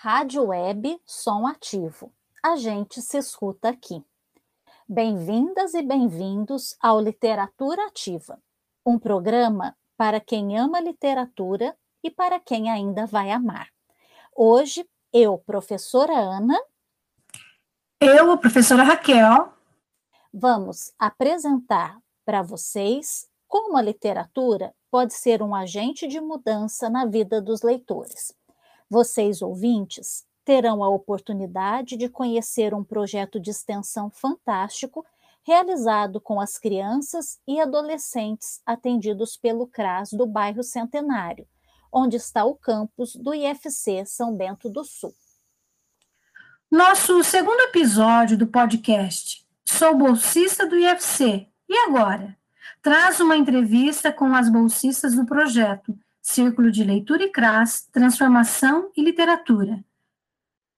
Rádio 0.00 0.44
Web 0.44 0.96
Som 1.04 1.44
Ativo. 1.44 2.14
A 2.40 2.54
gente 2.54 3.02
se 3.02 3.18
escuta 3.18 3.70
aqui. 3.70 4.00
Bem-vindas 4.88 5.74
e 5.74 5.82
bem-vindos 5.82 6.76
ao 6.80 7.00
Literatura 7.00 7.84
Ativa, 7.84 8.40
um 8.86 8.96
programa 8.96 9.76
para 9.96 10.20
quem 10.20 10.56
ama 10.56 10.78
literatura 10.78 11.76
e 12.00 12.12
para 12.12 12.38
quem 12.38 12.70
ainda 12.70 13.06
vai 13.06 13.32
amar. 13.32 13.70
Hoje, 14.36 14.88
eu, 15.12 15.36
professora 15.36 16.16
Ana. 16.16 16.56
Eu, 18.00 18.38
professora 18.38 18.84
Raquel. 18.84 19.52
Vamos 20.32 20.92
apresentar 20.96 21.98
para 22.24 22.40
vocês 22.40 23.28
como 23.48 23.76
a 23.76 23.82
literatura 23.82 24.72
pode 24.92 25.12
ser 25.12 25.42
um 25.42 25.56
agente 25.56 26.06
de 26.06 26.20
mudança 26.20 26.88
na 26.88 27.04
vida 27.04 27.42
dos 27.42 27.62
leitores. 27.62 28.37
Vocês, 28.90 29.42
ouvintes, 29.42 30.24
terão 30.44 30.82
a 30.82 30.88
oportunidade 30.88 31.96
de 31.96 32.08
conhecer 32.08 32.72
um 32.74 32.82
projeto 32.82 33.38
de 33.38 33.50
extensão 33.50 34.10
fantástico 34.10 35.04
realizado 35.44 36.20
com 36.20 36.40
as 36.40 36.58
crianças 36.58 37.38
e 37.46 37.60
adolescentes 37.60 38.60
atendidos 38.64 39.36
pelo 39.36 39.66
CRAS 39.66 40.10
do 40.10 40.26
bairro 40.26 40.62
Centenário, 40.62 41.46
onde 41.92 42.16
está 42.16 42.44
o 42.44 42.54
campus 42.54 43.14
do 43.14 43.34
IFC 43.34 44.04
São 44.06 44.36
Bento 44.36 44.68
do 44.68 44.84
Sul. 44.84 45.14
Nosso 46.70 47.22
segundo 47.24 47.60
episódio 47.60 48.36
do 48.36 48.46
podcast 48.46 49.48
Sou 49.68 49.94
bolsista 49.94 50.66
do 50.66 50.76
IFC. 50.76 51.46
E 51.68 51.76
agora? 51.86 52.36
Traz 52.82 53.20
uma 53.20 53.36
entrevista 53.36 54.10
com 54.10 54.34
as 54.34 54.48
bolsistas 54.48 55.14
do 55.14 55.26
projeto 55.26 55.96
Círculo 56.28 56.70
de 56.70 56.84
Leitura 56.84 57.24
e 57.24 57.30
CRAS, 57.30 57.88
Transformação 57.90 58.90
e 58.94 59.02
Literatura. 59.02 59.82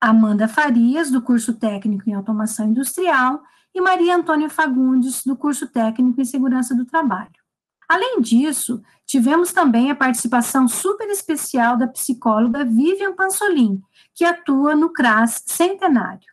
Amanda 0.01 0.47
Farias, 0.47 1.11
do 1.11 1.21
curso 1.21 1.55
técnico 1.55 2.09
em 2.09 2.15
automação 2.15 2.69
industrial, 2.69 3.43
e 3.75 3.81
Maria 3.81 4.15
Antônia 4.15 4.49
Fagundes, 4.49 5.25
do 5.25 5.37
curso 5.37 5.67
técnico 5.67 6.21
em 6.21 6.25
segurança 6.25 6.73
do 6.73 6.85
trabalho. 6.85 7.35
Além 7.89 8.21
disso, 8.21 8.81
tivemos 9.05 9.53
também 9.53 9.91
a 9.91 9.97
participação 9.97 10.69
super 10.69 11.11
especial 11.11 11.77
da 11.77 11.89
psicóloga 11.89 12.65
Vivian 12.65 13.13
Pansolim, 13.17 13.83
que 14.15 14.25
atua 14.25 14.77
no 14.77 14.93
CRAS 14.93 15.43
Centenário. 15.47 16.31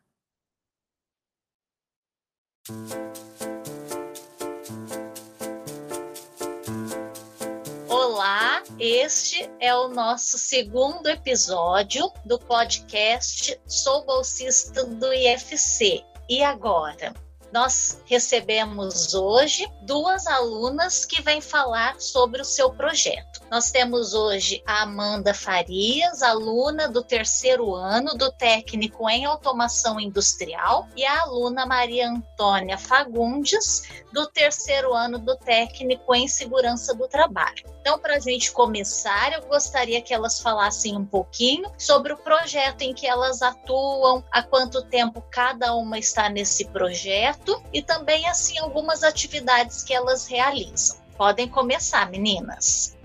Olá, 8.18 8.64
este 8.80 9.48
é 9.60 9.76
o 9.76 9.90
nosso 9.90 10.40
segundo 10.40 11.06
episódio 11.06 12.12
do 12.26 12.40
podcast 12.40 13.62
Sou 13.68 14.04
Bolsista 14.08 14.84
do 14.84 15.14
IFC. 15.14 16.04
E 16.28 16.42
agora? 16.42 17.14
Nós 17.54 18.02
recebemos 18.06 19.14
hoje 19.14 19.72
duas 19.84 20.26
alunas 20.26 21.06
que 21.06 21.22
vêm 21.22 21.42
falar 21.42 22.02
sobre 22.02 22.42
o 22.42 22.46
seu 22.46 22.72
projeto. 22.72 23.40
Nós 23.52 23.70
temos 23.70 24.16
hoje 24.16 24.64
a 24.66 24.82
Amanda 24.82 25.32
Farias, 25.32 26.24
aluna 26.24 26.90
do 26.90 27.04
terceiro 27.04 27.76
ano 27.76 28.16
do 28.16 28.32
técnico 28.32 29.08
em 29.08 29.26
automação 29.26 30.00
industrial, 30.00 30.88
e 30.96 31.06
a 31.06 31.22
aluna 31.22 31.68
Maria 31.68 32.10
Antônia 32.10 32.80
Fagundes, 32.80 33.84
do 34.12 34.26
terceiro 34.26 34.92
ano 34.92 35.20
do 35.20 35.38
técnico 35.38 36.16
em 36.16 36.28
segurança 36.28 36.96
do 36.96 37.08
trabalho. 37.08 37.77
Então, 37.88 37.98
para 37.98 38.18
a 38.18 38.20
gente 38.20 38.52
começar, 38.52 39.32
eu 39.32 39.48
gostaria 39.48 40.02
que 40.02 40.14
elas 40.14 40.42
falassem 40.42 40.98
um 40.98 41.06
pouquinho 41.06 41.72
sobre 41.78 42.12
o 42.12 42.18
projeto 42.18 42.82
em 42.82 42.94
que 42.94 43.08
elas 43.08 43.42
atuam, 43.42 44.22
há 44.30 44.44
quanto 44.44 44.84
tempo 44.90 45.24
cada 45.32 45.74
uma 45.74 45.98
está 45.98 46.28
nesse 46.28 46.66
projeto 46.66 47.64
e 47.72 47.82
também, 47.82 48.28
assim, 48.28 48.60
algumas 48.60 49.04
atividades 49.04 49.84
que 49.84 49.94
elas 49.94 50.28
realizam. 50.28 50.98
Podem 51.18 51.48
começar, 51.48 52.12
meninas. 52.12 52.98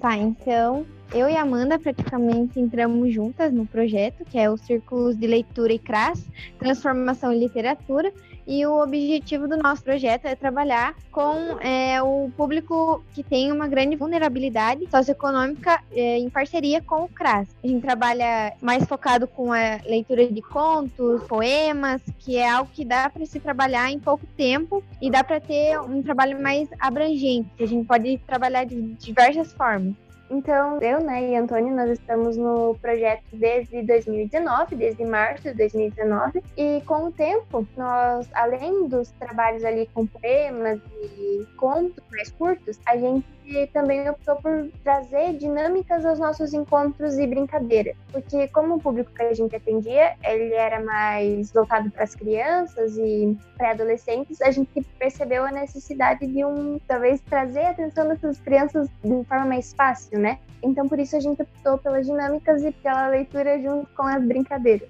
Tá, 0.00 0.16
então 0.16 0.84
eu 1.12 1.28
e 1.28 1.36
Amanda 1.36 1.78
praticamente 1.78 2.58
entramos 2.58 3.14
juntas 3.14 3.52
no 3.52 3.64
projeto, 3.64 4.24
que 4.24 4.36
é 4.36 4.50
o 4.50 4.56
Círculos 4.56 5.16
de 5.16 5.28
Leitura 5.28 5.72
e 5.72 5.78
CRAS, 5.78 6.20
Transformação 6.58 7.32
em 7.32 7.38
Literatura, 7.38 8.12
e 8.46 8.64
o 8.66 8.82
objetivo 8.82 9.48
do 9.48 9.56
nosso 9.56 9.82
projeto 9.82 10.26
é 10.26 10.34
trabalhar 10.34 10.94
com 11.10 11.58
é, 11.60 12.02
o 12.02 12.30
público 12.36 13.02
que 13.14 13.22
tem 13.22 13.50
uma 13.50 13.66
grande 13.66 13.96
vulnerabilidade 13.96 14.86
socioeconômica 14.90 15.80
é, 15.92 16.18
em 16.18 16.28
parceria 16.28 16.82
com 16.82 17.04
o 17.04 17.08
CRAS. 17.08 17.48
A 17.62 17.66
gente 17.66 17.82
trabalha 17.82 18.52
mais 18.60 18.84
focado 18.84 19.26
com 19.26 19.52
a 19.52 19.80
leitura 19.86 20.26
de 20.26 20.42
contos, 20.42 21.22
poemas, 21.24 22.02
que 22.18 22.36
é 22.36 22.48
algo 22.48 22.70
que 22.72 22.84
dá 22.84 23.08
para 23.08 23.24
se 23.26 23.40
trabalhar 23.40 23.90
em 23.90 23.98
pouco 23.98 24.26
tempo 24.36 24.82
e 25.00 25.10
dá 25.10 25.24
para 25.24 25.40
ter 25.40 25.78
um 25.80 26.02
trabalho 26.02 26.40
mais 26.42 26.68
abrangente. 26.78 27.50
A 27.60 27.66
gente 27.66 27.86
pode 27.86 28.18
trabalhar 28.26 28.64
de 28.64 28.80
diversas 28.94 29.52
formas. 29.52 30.03
Então, 30.34 30.80
eu 30.82 31.00
né, 31.00 31.30
e 31.30 31.36
Antônio, 31.36 31.72
nós 31.76 31.88
estamos 31.90 32.36
no 32.36 32.76
projeto 32.82 33.22
desde 33.32 33.82
2019, 33.82 34.74
desde 34.74 35.04
março 35.04 35.44
de 35.44 35.54
2019, 35.54 36.42
e 36.56 36.82
com 36.84 37.04
o 37.04 37.12
tempo, 37.12 37.64
nós, 37.76 38.28
além 38.34 38.88
dos 38.88 39.12
trabalhos 39.12 39.64
ali 39.64 39.88
com 39.94 40.04
poemas 40.04 40.80
e 40.92 41.46
contos 41.56 42.02
mais 42.10 42.32
curtos, 42.32 42.80
a 42.84 42.96
gente 42.96 43.24
também 43.72 44.08
optou 44.08 44.36
por 44.36 44.70
trazer 44.82 45.36
dinâmicas 45.36 46.04
aos 46.04 46.18
nossos 46.18 46.52
encontros 46.54 47.18
e 47.18 47.26
brincadeiras, 47.26 47.96
porque 48.10 48.48
como 48.48 48.76
o 48.76 48.80
público 48.80 49.12
que 49.12 49.22
a 49.22 49.34
gente 49.34 49.54
atendia, 49.54 50.16
ele 50.24 50.54
era 50.54 50.80
mais 50.82 51.52
voltado 51.52 51.90
para 51.90 52.04
as 52.04 52.14
crianças 52.14 52.96
e 52.96 53.36
pré-adolescentes, 53.56 54.40
a 54.40 54.50
gente 54.50 54.82
percebeu 54.98 55.44
a 55.44 55.52
necessidade 55.52 56.26
de 56.26 56.44
um, 56.44 56.78
talvez, 56.86 57.20
trazer 57.20 57.66
a 57.66 57.70
atenção 57.70 58.08
dessas 58.08 58.40
crianças 58.40 58.88
de 59.02 59.24
forma 59.24 59.46
mais 59.46 59.72
fácil, 59.74 60.18
né? 60.18 60.38
Então, 60.62 60.88
por 60.88 60.98
isso 60.98 61.16
a 61.16 61.20
gente 61.20 61.42
optou 61.42 61.76
pelas 61.78 62.06
dinâmicas 62.06 62.62
e 62.62 62.72
pela 62.72 63.08
leitura 63.08 63.60
junto 63.60 63.86
com 63.94 64.04
as 64.04 64.22
brincadeiras. 64.24 64.88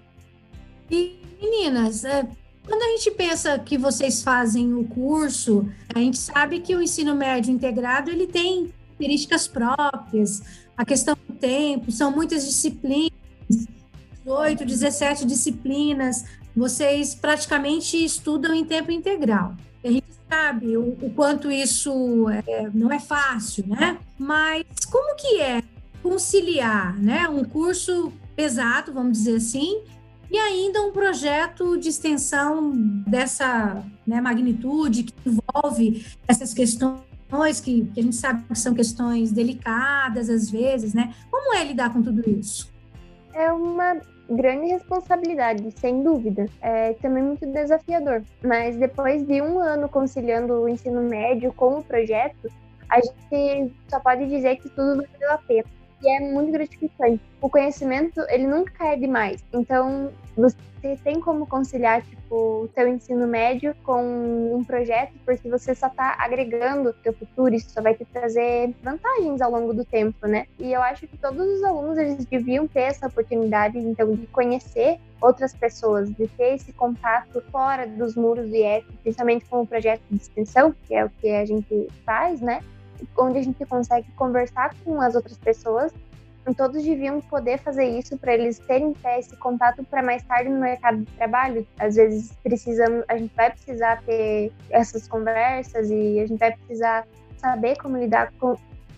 E, 0.91 1.19
meninas, 1.41 2.05
é, 2.05 2.25
quando 2.67 2.83
a 2.83 2.97
gente 2.97 3.11
pensa 3.11 3.59
que 3.59 3.77
vocês 3.77 4.23
fazem 4.23 4.75
o 4.75 4.85
curso, 4.85 5.69
a 5.95 5.99
gente 5.99 6.19
sabe 6.19 6.61
que 6.61 6.75
o 6.75 6.83
ensino 6.83 7.15
médio 7.15 7.53
integrado 7.53 8.11
ele 8.11 8.27
tem 8.27 8.73
características 8.95 9.47
próprias, 9.49 10.43
a 10.77 10.85
questão 10.85 11.17
do 11.29 11.35
tempo, 11.35 11.93
são 11.93 12.11
muitas 12.11 12.45
disciplinas, 12.47 13.13
18, 14.25 14.65
17 14.65 15.27
disciplinas, 15.27 16.25
vocês 16.57 17.15
praticamente 17.15 18.03
estudam 18.03 18.55
em 18.55 18.65
tempo 18.65 18.91
integral. 18.91 19.55
A 19.85 19.89
gente 19.89 20.07
sabe 20.29 20.77
o, 20.77 20.97
o 21.03 21.11
quanto 21.15 21.51
isso 21.51 22.27
é, 22.47 22.71
não 22.73 22.91
é 22.91 22.99
fácil, 22.99 23.67
né? 23.67 23.99
Mas 24.19 24.65
como 24.91 25.15
que 25.17 25.41
é 25.41 25.63
conciliar, 26.03 26.99
né, 27.01 27.29
um 27.29 27.45
curso 27.45 28.13
pesado, 28.37 28.93
vamos 28.93 29.19
dizer 29.19 29.37
assim, 29.37 29.83
e 30.35 30.37
ainda 30.37 30.83
um 30.83 30.91
projeto 30.91 31.79
de 31.79 31.89
extensão 31.89 32.73
dessa 33.07 33.85
né, 34.05 34.21
magnitude 34.21 35.05
que 35.05 35.15
envolve 35.25 36.05
essas 36.27 36.53
questões 36.53 37.61
que, 37.63 37.85
que, 37.95 38.01
a 38.01 38.03
gente 38.03 38.17
sabe 38.17 38.43
que 38.43 38.59
são 38.59 38.75
questões 38.75 39.31
delicadas 39.31 40.29
às 40.29 40.51
vezes, 40.51 40.93
né? 40.93 41.15
Como 41.31 41.55
é 41.55 41.63
lidar 41.63 41.93
com 41.93 42.03
tudo 42.03 42.29
isso? 42.29 42.69
É 43.33 43.53
uma 43.53 43.97
grande 44.29 44.73
responsabilidade, 44.73 45.71
sem 45.79 46.03
dúvida. 46.03 46.47
É 46.61 46.95
também 46.95 47.23
muito 47.23 47.47
desafiador. 47.47 48.25
Mas 48.43 48.77
depois 48.77 49.25
de 49.25 49.41
um 49.41 49.61
ano 49.61 49.89
conciliando 49.89 50.55
o 50.55 50.69
ensino 50.69 51.01
médio 51.01 51.53
com 51.53 51.79
o 51.79 51.85
projeto, 51.85 52.51
a 52.91 52.97
gente 52.97 53.73
só 53.87 54.01
pode 54.01 54.27
dizer 54.27 54.57
que 54.57 54.69
tudo 54.71 55.07
valeu 55.13 55.31
a 55.31 55.39
pena 55.39 55.84
e 56.05 56.09
é 56.09 56.21
muito 56.21 56.53
gratificante. 56.53 57.21
O 57.41 57.49
conhecimento, 57.49 58.21
ele 58.29 58.47
nunca 58.47 58.87
é 58.87 58.97
demais. 58.97 59.43
Então, 59.53 60.13
você 60.37 60.57
tem 61.03 61.19
como 61.19 61.47
conciliar, 61.47 62.03
tipo, 62.03 62.35
o 62.35 62.69
seu 62.75 62.87
ensino 62.87 63.27
médio 63.27 63.75
com 63.83 64.55
um 64.55 64.63
projeto, 64.65 65.15
porque 65.25 65.49
você 65.49 65.75
só 65.75 65.87
está 65.87 66.17
agregando 66.19 66.91
o 66.91 66.93
teu 66.93 67.15
futuro, 67.15 67.55
isso 67.55 67.71
só 67.71 67.81
vai 67.81 67.95
te 67.95 68.05
trazer 68.05 68.75
vantagens 68.83 69.41
ao 69.41 69.51
longo 69.51 69.73
do 69.73 69.85
tempo, 69.85 70.27
né? 70.27 70.47
E 70.59 70.73
eu 70.73 70.83
acho 70.83 71.07
que 71.07 71.17
todos 71.17 71.47
os 71.47 71.65
alunos, 71.65 71.97
eles 71.97 72.27
deviam 72.27 72.69
ter 72.69 72.81
essa 72.81 73.07
oportunidade, 73.07 73.79
então, 73.79 74.15
de 74.15 74.27
conhecer 74.27 74.99
outras 75.23 75.55
pessoas, 75.55 76.11
de 76.11 76.29
ter 76.29 76.57
esse 76.57 76.73
contato 76.75 77.43
fora 77.51 77.87
dos 77.87 78.15
muros 78.15 78.51
do 78.51 78.57
IF, 78.57 78.87
principalmente 79.03 79.47
com 79.47 79.63
o 79.63 79.67
projeto 79.67 80.03
de 80.11 80.17
extensão, 80.17 80.75
que 80.87 80.95
é 80.95 81.05
o 81.05 81.09
que 81.09 81.31
a 81.31 81.47
gente 81.47 81.89
faz, 82.05 82.43
né? 82.43 82.63
Onde 83.17 83.39
a 83.39 83.43
gente 83.43 83.65
consegue 83.67 84.11
conversar 84.13 84.75
com 84.85 85.01
as 85.01 85.15
outras 85.15 85.39
pessoas. 85.39 85.93
E 86.47 86.55
todos 86.55 86.85
deviam 86.85 87.23
poder 87.23 87.59
fazer 87.59 87.87
isso 87.87 88.19
para 88.19 88.35
eles 88.35 88.59
terem 88.59 88.95
esse 89.19 89.35
contato 89.37 89.83
para 89.85 90.03
mais 90.03 90.23
tarde 90.25 90.51
no 90.51 90.61
mercado 90.61 90.99
de 90.99 91.13
trabalho. 91.13 91.67
Às 91.79 91.97
vezes 91.97 92.33
precisamos, 92.43 93.03
a 93.09 93.17
gente 93.17 93.35
vai 93.35 93.51
precisar 93.51 94.03
ter 94.03 94.53
essas 94.69 95.09
conversas 95.09 95.89
e 95.91 96.21
a 96.21 96.27
gente 96.27 96.39
vai 96.39 96.53
precisar 96.53 97.07
saber 97.39 97.79
como 97.79 97.97
lidar 97.97 98.31
com 98.39 98.57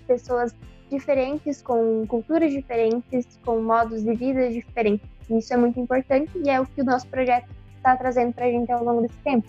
pessoas 0.08 0.52
diferentes, 0.90 1.62
com 1.62 2.04
culturas 2.06 2.52
diferentes, 2.52 3.26
com 3.44 3.60
modos 3.60 4.02
de 4.02 4.14
vida 4.14 4.50
diferentes. 4.50 5.06
Isso 5.30 5.52
é 5.54 5.56
muito 5.56 5.78
importante 5.78 6.30
e 6.44 6.50
é 6.50 6.60
o 6.60 6.66
que 6.66 6.80
o 6.80 6.84
nosso 6.84 7.06
projeto 7.08 7.48
está 7.76 7.96
trazendo 7.96 8.32
para 8.32 8.46
a 8.46 8.50
gente 8.50 8.70
ao 8.72 8.84
longo 8.84 9.02
desse 9.02 9.18
tempo. 9.18 9.46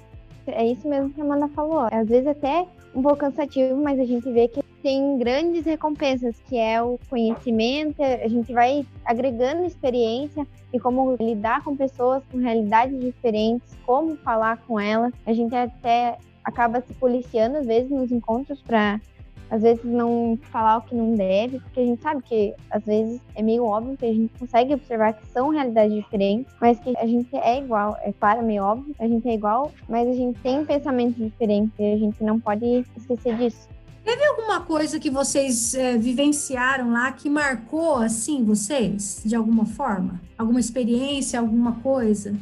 É 0.48 0.66
isso 0.66 0.88
mesmo 0.88 1.10
que 1.10 1.20
a 1.20 1.24
Amanda 1.24 1.48
falou. 1.50 1.88
Às 1.92 2.08
vezes 2.08 2.28
até 2.28 2.66
um 2.96 3.02
pouco 3.02 3.18
cansativo, 3.18 3.76
mas 3.82 4.00
a 4.00 4.06
gente 4.06 4.32
vê 4.32 4.48
que 4.48 4.62
tem 4.82 5.18
grandes 5.18 5.66
recompensas, 5.66 6.36
que 6.48 6.58
é 6.58 6.82
o 6.82 7.00
conhecimento, 7.10 8.02
a 8.02 8.28
gente 8.28 8.54
vai 8.54 8.86
agregando 9.04 9.66
experiência 9.66 10.48
e 10.72 10.80
como 10.80 11.16
lidar 11.20 11.64
com 11.64 11.76
pessoas 11.76 12.24
com 12.32 12.38
realidades 12.38 13.00
diferentes, 13.00 13.76
como 13.86 14.16
falar 14.18 14.58
com 14.66 14.80
elas. 14.80 15.14
A 15.26 15.34
gente 15.34 15.56
até 15.56 16.18
acaba 16.44 16.82
se 16.82 16.94
policiando 16.94 17.58
às 17.58 17.66
vezes 17.66 17.90
nos 17.90 18.12
encontros 18.12 18.62
para 18.62 19.02
às 19.50 19.62
vezes 19.62 19.84
não 19.84 20.38
falar 20.52 20.78
o 20.78 20.82
que 20.82 20.96
não 20.96 21.14
deve, 21.16 21.60
porque 21.60 21.80
a 21.80 21.86
gente 21.86 22.02
sabe 22.02 22.22
que 22.24 22.54
às 22.70 22.84
vezes 22.84 23.22
é 23.36 23.42
meio 23.42 23.64
óbvio 23.64 23.98
que 23.98 24.06
a 24.06 24.14
gente 24.14 24.34
consegue 24.40 24.74
observar 24.74 25.14
que 25.14 25.28
são 25.28 25.50
realidades 25.50 25.94
diferentes, 25.94 26.54
mas 26.62 26.80
que 26.80 26.96
a 26.98 27.06
gente 27.06 27.36
é 27.36 27.60
igual. 27.60 27.98
É 28.02 28.12
claro, 28.12 28.44
meio 28.44 28.64
óbvio, 28.64 28.96
a 29.00 29.08
gente 29.08 29.28
é 29.28 29.34
igual, 29.34 29.72
mas 29.88 30.08
a 30.08 30.14
gente 30.14 30.40
tem 30.42 30.66
pensamentos 30.66 31.16
diferentes 31.16 31.74
e 31.80 31.94
a 31.94 31.98
gente 31.98 32.24
não 32.24 32.40
pode 32.40 32.86
esquecer 32.96 33.36
disso. 33.38 33.68
Teve 34.04 34.24
alguma 34.24 34.62
coisa 34.62 35.00
que 35.02 35.10
vocês 35.10 35.76
é, 35.76 35.98
vivenciaram 35.98 36.92
lá 36.92 37.12
que 37.12 37.30
marcou 37.30 37.98
assim 37.98 38.42
vocês, 38.42 39.22
de 39.26 39.36
alguma 39.36 39.66
forma? 39.66 40.22
Alguma 40.38 40.62
experiência, 40.62 41.38
alguma 41.40 41.74
coisa? 41.82 42.34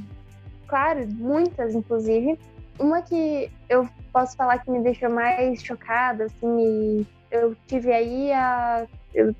Claro, 0.68 1.08
muitas, 1.14 1.74
inclusive. 1.74 2.38
Uma 2.80 3.02
que 3.02 3.50
eu 3.70 3.88
posso 4.12 4.36
falar 4.36 4.60
que 4.60 4.70
me 4.70 4.82
deixou 4.82 5.10
mais 5.10 5.64
chocada, 5.64 6.26
assim, 6.26 7.06
eu 7.32 7.56
tive 7.68 7.92
aí 7.92 8.32
a, 8.32 8.86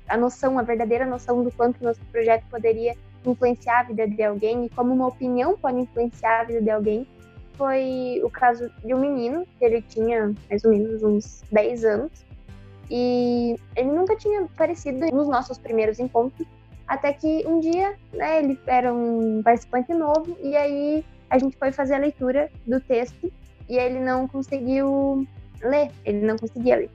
a 0.08 0.16
noção, 0.16 0.58
a 0.58 0.62
verdadeira 0.62 1.04
noção 1.04 1.42
do 1.42 1.50
quanto 1.50 1.82
nosso 1.82 2.00
projeto 2.12 2.44
poderia 2.50 2.94
influenciar 3.24 3.80
a 3.80 3.82
vida 3.84 4.08
de 4.08 4.22
alguém 4.22 4.66
e 4.66 4.70
como 4.70 4.94
uma 4.94 5.08
opinião 5.08 5.56
pode 5.56 5.80
influenciar 5.80 6.40
a 6.40 6.44
vida 6.44 6.62
de 6.62 6.70
alguém. 6.70 7.06
Foi 7.54 8.20
o 8.22 8.30
caso 8.30 8.70
de 8.84 8.94
um 8.94 9.00
menino, 9.00 9.46
que 9.58 9.64
ele 9.64 9.82
tinha 9.82 10.34
mais 10.48 10.64
ou 10.64 10.70
menos 10.70 11.02
uns 11.02 11.42
10 11.50 11.84
anos, 11.84 12.12
e 12.90 13.56
ele 13.74 13.90
nunca 13.90 14.14
tinha 14.16 14.42
aparecido 14.42 15.06
nos 15.06 15.28
nossos 15.28 15.58
primeiros 15.58 15.98
encontros, 15.98 16.46
até 16.86 17.12
que 17.12 17.44
um 17.46 17.58
dia, 17.58 17.96
né, 18.12 18.40
ele 18.40 18.60
era 18.66 18.92
um 18.92 19.42
participante 19.42 19.92
novo, 19.92 20.36
e 20.42 20.54
aí 20.54 21.04
a 21.30 21.38
gente 21.38 21.56
foi 21.56 21.72
fazer 21.72 21.94
a 21.94 21.98
leitura 21.98 22.50
do 22.66 22.80
texto 22.80 23.32
e 23.68 23.76
ele 23.76 24.00
não 24.00 24.28
conseguiu 24.28 25.26
ler, 25.62 25.90
ele 26.04 26.26
não 26.26 26.36
conseguia 26.36 26.76
ler. 26.76 26.90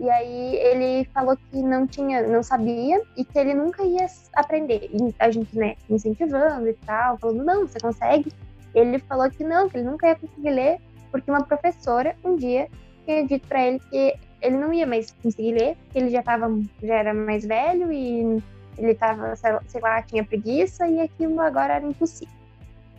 E 0.00 0.10
aí 0.10 0.56
ele 0.56 1.04
falou 1.12 1.36
que 1.36 1.62
não 1.62 1.86
tinha, 1.86 2.26
não 2.26 2.42
sabia 2.42 3.00
e 3.16 3.24
que 3.24 3.38
ele 3.38 3.54
nunca 3.54 3.84
ia 3.84 4.06
aprender. 4.34 4.90
E 4.92 5.14
a 5.18 5.30
gente, 5.30 5.56
né, 5.56 5.76
incentivando 5.88 6.68
e 6.68 6.74
tal, 6.74 7.18
falando, 7.18 7.44
não, 7.44 7.66
você 7.66 7.78
consegue. 7.78 8.32
Ele 8.74 8.98
falou 8.98 9.30
que 9.30 9.44
não, 9.44 9.68
que 9.68 9.76
ele 9.76 9.88
nunca 9.88 10.08
ia 10.08 10.16
conseguir 10.16 10.50
ler, 10.50 10.78
porque 11.10 11.30
uma 11.30 11.44
professora 11.44 12.16
um 12.24 12.36
dia 12.36 12.68
tinha 13.04 13.26
dito 13.26 13.46
para 13.46 13.64
ele 13.64 13.78
que 13.90 14.14
ele 14.40 14.56
não 14.56 14.72
ia 14.72 14.86
mais 14.86 15.12
conseguir 15.22 15.52
ler, 15.52 15.76
que 15.90 15.98
ele 15.98 16.10
já 16.10 16.22
tava, 16.22 16.48
já 16.82 16.94
era 16.94 17.14
mais 17.14 17.46
velho 17.46 17.92
e 17.92 18.42
ele 18.78 18.94
tava, 18.94 19.36
sei 19.36 19.80
lá, 19.80 20.02
tinha 20.02 20.24
preguiça 20.24 20.88
e 20.88 21.00
aquilo 21.00 21.40
agora 21.40 21.74
era 21.74 21.86
impossível 21.86 22.41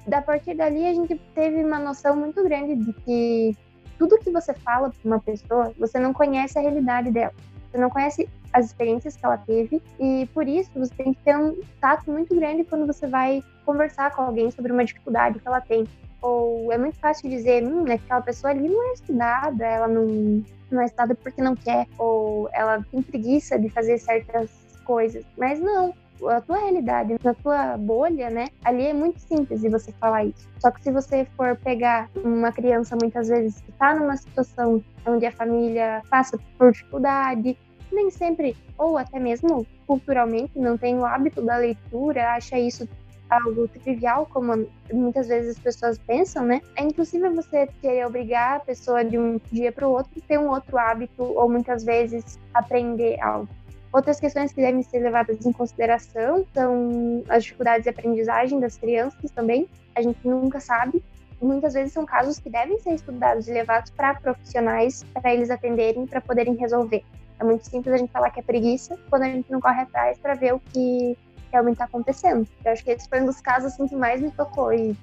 da 0.07 0.21
partir 0.21 0.55
dali 0.55 0.85
a 0.85 0.93
gente 0.93 1.15
teve 1.33 1.63
uma 1.63 1.79
noção 1.79 2.15
muito 2.15 2.43
grande 2.43 2.75
de 2.75 2.93
que 2.93 3.57
tudo 3.97 4.17
que 4.19 4.31
você 4.31 4.53
fala 4.53 4.89
para 4.89 5.07
uma 5.07 5.19
pessoa, 5.19 5.73
você 5.77 5.99
não 5.99 6.13
conhece 6.13 6.57
a 6.57 6.61
realidade 6.61 7.11
dela. 7.11 7.33
Você 7.71 7.77
não 7.77 7.89
conhece 7.89 8.29
as 8.51 8.67
experiências 8.67 9.15
que 9.15 9.25
ela 9.25 9.37
teve 9.37 9.81
e 9.99 10.29
por 10.33 10.47
isso 10.47 10.69
você 10.75 10.93
tem 10.93 11.13
que 11.13 11.23
ter 11.23 11.35
um 11.35 11.59
tato 11.81 12.11
muito 12.11 12.35
grande 12.35 12.63
quando 12.63 12.85
você 12.85 13.07
vai 13.07 13.41
conversar 13.65 14.15
com 14.15 14.21
alguém 14.21 14.51
sobre 14.51 14.71
uma 14.71 14.85
dificuldade 14.85 15.39
que 15.39 15.47
ela 15.47 15.61
tem. 15.61 15.85
Ou 16.21 16.71
é 16.71 16.77
muito 16.77 16.97
fácil 16.99 17.29
dizer, 17.29 17.65
hum, 17.65 17.83
aquela 17.91 18.21
pessoa 18.21 18.51
ali 18.51 18.69
não 18.69 18.89
é 18.89 18.93
estudada, 18.93 19.65
ela 19.65 19.87
não, 19.87 20.43
não 20.71 20.81
é 20.81 20.85
estudada 20.85 21.15
porque 21.15 21.41
não 21.41 21.55
quer, 21.55 21.87
ou 21.97 22.47
ela 22.53 22.85
tem 22.91 23.01
preguiça 23.01 23.57
de 23.57 23.69
fazer 23.69 23.97
certas 23.97 24.49
coisas. 24.85 25.25
Mas 25.37 25.59
não, 25.59 25.93
a 26.27 26.41
tua 26.41 26.57
realidade, 26.57 27.15
na 27.23 27.33
tua 27.33 27.77
bolha, 27.77 28.29
né? 28.29 28.49
Ali 28.63 28.87
é 28.87 28.93
muito 28.93 29.19
simples 29.19 29.61
de 29.61 29.69
você 29.69 29.91
falar 29.93 30.25
isso. 30.25 30.47
Só 30.59 30.71
que 30.71 30.81
se 30.81 30.91
você 30.91 31.25
for 31.37 31.55
pegar 31.57 32.09
uma 32.23 32.51
criança 32.51 32.95
muitas 32.99 33.27
vezes 33.27 33.61
que 33.61 33.71
está 33.71 33.95
numa 33.95 34.15
situação 34.17 34.83
onde 35.05 35.25
a 35.25 35.31
família 35.31 36.01
passa 36.09 36.37
por 36.57 36.71
dificuldade, 36.71 37.57
nem 37.91 38.09
sempre, 38.09 38.55
ou 38.77 38.97
até 38.97 39.19
mesmo 39.19 39.65
culturalmente, 39.85 40.57
não 40.57 40.77
tem 40.77 40.97
o 40.97 41.05
hábito 41.05 41.41
da 41.41 41.57
leitura, 41.57 42.31
acha 42.31 42.57
isso 42.57 42.87
algo 43.29 43.67
trivial, 43.67 44.27
como 44.31 44.67
muitas 44.91 45.27
vezes 45.27 45.57
as 45.57 45.59
pessoas 45.59 45.97
pensam, 45.97 46.45
né? 46.45 46.61
É 46.75 46.83
impossível 46.83 47.33
você 47.33 47.67
querer 47.81 48.05
obrigar 48.05 48.57
a 48.57 48.59
pessoa 48.59 49.03
de 49.03 49.17
um 49.17 49.39
dia 49.51 49.71
para 49.71 49.87
o 49.87 49.91
outro 49.91 50.21
ter 50.27 50.37
um 50.37 50.49
outro 50.49 50.77
hábito 50.77 51.23
ou 51.23 51.49
muitas 51.49 51.83
vezes 51.83 52.39
aprender 52.53 53.19
algo. 53.21 53.47
Outras 53.93 54.19
questões 54.19 54.51
que 54.51 54.59
devem 54.59 54.81
ser 54.81 54.99
levadas 54.99 55.45
em 55.45 55.51
consideração 55.51 56.43
são 56.51 57.23
as 57.29 57.43
dificuldades 57.43 57.83
de 57.83 57.89
aprendizagem 57.91 58.59
das 58.59 58.75
crianças 58.75 59.29
também. 59.29 59.69
A 59.93 60.01
gente 60.01 60.27
nunca 60.27 60.59
sabe. 60.59 61.03
Muitas 61.39 61.75
vezes 61.75 61.93
são 61.93 62.03
casos 62.03 62.39
que 62.39 62.49
devem 62.49 62.79
ser 62.79 62.95
estudados 62.95 63.47
e 63.47 63.51
levados 63.53 63.91
para 63.91 64.15
profissionais 64.15 65.03
para 65.13 65.31
eles 65.31 65.51
atenderem, 65.51 66.07
para 66.07 66.19
poderem 66.19 66.55
resolver. 66.55 67.03
É 67.39 67.43
muito 67.43 67.69
simples 67.69 67.93
a 67.93 67.97
gente 67.97 68.11
falar 68.11 68.31
que 68.31 68.39
é 68.39 68.43
preguiça 68.43 68.97
quando 69.11 69.23
a 69.23 69.29
gente 69.29 69.51
não 69.51 69.61
corre 69.61 69.81
atrás 69.81 70.17
para 70.17 70.33
ver 70.33 70.55
o 70.55 70.59
que 70.59 71.15
realmente 71.51 71.75
está 71.75 71.85
acontecendo. 71.85 72.47
Eu 72.65 72.71
acho 72.71 72.83
que 72.83 72.89
esse 72.89 73.07
foi 73.07 73.21
um 73.21 73.27
dos 73.27 73.41
casos 73.41 73.73
assim, 73.73 73.87
que 73.87 73.95
mais 73.95 74.19
me 74.19 74.31
tocou. 74.31 74.73
E, 74.73 74.97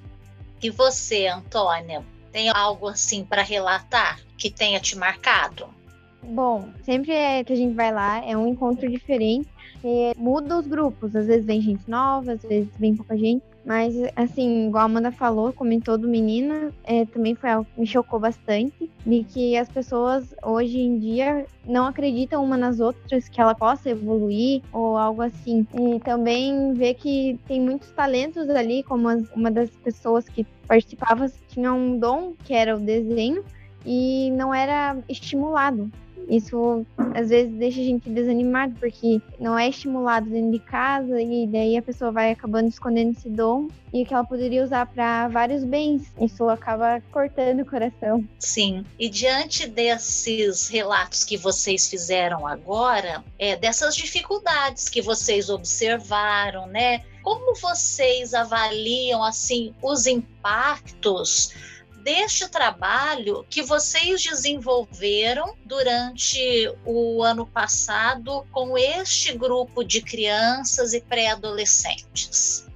e 0.60 0.69
você, 0.69 1.28
Antônia, 1.28 2.04
tem 2.32 2.48
algo 2.48 2.88
assim 2.88 3.25
para 3.25 3.42
relatar 3.42 4.19
que 4.37 4.50
tenha 4.50 4.81
te 4.81 4.98
marcado? 4.98 5.69
Bom, 6.22 6.69
sempre 6.82 7.12
é 7.12 7.43
que 7.43 7.52
a 7.52 7.56
gente 7.56 7.75
vai 7.75 7.93
lá, 7.93 8.25
é 8.25 8.37
um 8.37 8.46
encontro 8.46 8.88
diferente. 8.90 9.49
E 9.82 10.12
muda 10.19 10.58
os 10.58 10.67
grupos, 10.67 11.17
às 11.17 11.26
vezes 11.26 11.46
vem 11.46 11.61
gente 11.61 11.88
nova, 11.88 12.32
às 12.32 12.43
vezes 12.43 12.69
vem 12.78 12.94
pouca 12.94 13.17
gente. 13.17 13.43
Mas, 13.64 13.94
assim, 14.17 14.69
igual 14.69 14.82
a 14.82 14.87
Amanda 14.87 15.12
falou, 15.12 15.52
comentou 15.52 15.96
do 15.96 16.08
menino, 16.08 16.72
é, 16.84 17.05
também 17.06 17.34
foi 17.34 17.50
algo 17.50 17.67
que 17.72 17.81
me 17.81 17.87
chocou 17.87 18.19
bastante, 18.19 18.90
de 19.05 19.25
que 19.25 19.56
as 19.56 19.69
pessoas 19.69 20.34
hoje 20.43 20.78
em 20.78 20.99
dia 20.99 21.46
não 21.67 21.87
acreditam 21.87 22.43
uma 22.43 22.56
nas 22.56 22.81
outras 22.81 23.28
que 23.28 23.40
ela 23.40 23.55
possa 23.55 23.90
evoluir 23.90 24.62
ou 24.73 24.96
algo 24.96 25.23
assim. 25.23 25.66
E 25.75 26.00
também 26.00 26.73
ver 26.75 26.94
que 26.94 27.38
tem 27.47 27.61
muitos 27.61 27.90
talentos 27.90 28.49
ali, 28.50 28.83
como 28.83 29.09
as, 29.09 29.30
uma 29.30 29.50
das 29.50 29.71
pessoas 29.71 30.28
que 30.28 30.47
participava 30.66 31.30
tinha 31.49 31.73
um 31.73 31.99
dom, 31.99 32.35
que 32.44 32.54
era 32.54 32.76
o 32.76 32.80
desenho, 32.80 33.44
e 33.85 34.30
não 34.33 34.54
era 34.54 34.97
estimulado. 35.09 35.90
Isso 36.28 36.86
às 37.14 37.28
vezes 37.28 37.52
deixa 37.54 37.80
a 37.80 37.84
gente 37.84 38.08
desanimado, 38.08 38.74
porque 38.78 39.20
não 39.38 39.58
é 39.58 39.68
estimulado 39.68 40.28
dentro 40.30 40.52
de 40.52 40.58
casa 40.60 41.20
e 41.20 41.46
daí 41.46 41.76
a 41.76 41.82
pessoa 41.82 42.12
vai 42.12 42.30
acabando 42.30 42.68
escondendo 42.68 43.12
esse 43.12 43.28
dom 43.28 43.68
e 43.92 44.04
que 44.04 44.14
ela 44.14 44.24
poderia 44.24 44.62
usar 44.62 44.86
para 44.86 45.28
vários 45.28 45.64
bens. 45.64 46.12
Isso 46.20 46.48
acaba 46.48 47.02
cortando 47.12 47.60
o 47.60 47.66
coração. 47.66 48.24
Sim. 48.38 48.84
E 48.98 49.08
diante 49.08 49.66
desses 49.66 50.68
relatos 50.68 51.24
que 51.24 51.36
vocês 51.36 51.88
fizeram 51.88 52.46
agora, 52.46 53.24
é, 53.38 53.56
dessas 53.56 53.96
dificuldades 53.96 54.88
que 54.88 55.02
vocês 55.02 55.50
observaram, 55.50 56.66
né? 56.66 57.02
Como 57.22 57.54
vocês 57.54 58.32
avaliam 58.32 59.22
assim 59.22 59.74
os 59.82 60.06
impactos 60.06 61.52
deste 62.02 62.49
trabalho 62.49 63.45
que 63.49 63.62
vocês 63.62 64.23
desenvolveram 64.23 65.54
durante 65.64 66.73
o 66.85 67.23
ano 67.23 67.47
passado 67.47 68.45
com 68.50 68.76
este 68.76 69.37
grupo 69.37 69.85
de 69.85 70.02
crianças 70.02 70.92
e 70.92 71.00
pré-adolescentes? 71.00 72.66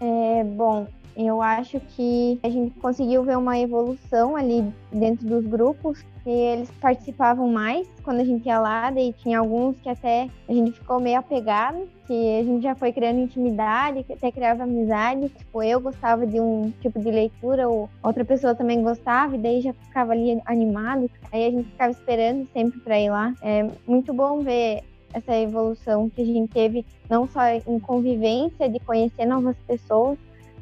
É, 0.00 0.44
bom, 0.44 0.86
eu 1.16 1.42
acho 1.42 1.80
que 1.80 2.38
a 2.42 2.48
gente 2.48 2.78
conseguiu 2.78 3.24
ver 3.24 3.36
uma 3.36 3.58
evolução 3.58 4.36
ali 4.36 4.72
dentro 4.92 5.26
dos 5.26 5.44
grupos 5.44 6.04
e 6.28 6.30
eles 6.30 6.70
participavam 6.72 7.48
mais 7.48 7.88
quando 8.02 8.20
a 8.20 8.24
gente 8.24 8.44
ia 8.46 8.60
lá, 8.60 8.90
daí 8.90 9.14
tinha 9.14 9.38
alguns 9.38 9.80
que 9.80 9.88
até 9.88 10.28
a 10.46 10.52
gente 10.52 10.72
ficou 10.72 11.00
meio 11.00 11.18
apegado, 11.18 11.88
que 12.06 12.38
a 12.38 12.44
gente 12.44 12.62
já 12.62 12.74
foi 12.74 12.92
criando 12.92 13.20
intimidade, 13.20 14.04
até 14.12 14.30
criava 14.30 14.64
amizade. 14.64 15.30
Tipo, 15.30 15.62
eu 15.62 15.80
gostava 15.80 16.26
de 16.26 16.38
um 16.38 16.70
tipo 16.82 17.00
de 17.00 17.10
leitura, 17.10 17.66
ou 17.66 17.88
outra 18.02 18.26
pessoa 18.26 18.54
também 18.54 18.82
gostava, 18.82 19.36
e 19.36 19.38
daí 19.38 19.62
já 19.62 19.72
ficava 19.72 20.12
ali 20.12 20.38
animado. 20.44 21.10
Aí 21.32 21.46
a 21.46 21.50
gente 21.50 21.70
ficava 21.70 21.92
esperando 21.92 22.46
sempre 22.52 22.78
para 22.80 23.00
ir 23.00 23.08
lá. 23.08 23.32
É 23.40 23.66
muito 23.86 24.12
bom 24.12 24.40
ver 24.40 24.82
essa 25.14 25.34
evolução 25.34 26.10
que 26.10 26.20
a 26.20 26.26
gente 26.26 26.52
teve, 26.52 26.84
não 27.08 27.26
só 27.26 27.40
em 27.48 27.80
convivência, 27.80 28.68
de 28.68 28.78
conhecer 28.80 29.24
novas 29.24 29.56
pessoas, 29.66 30.18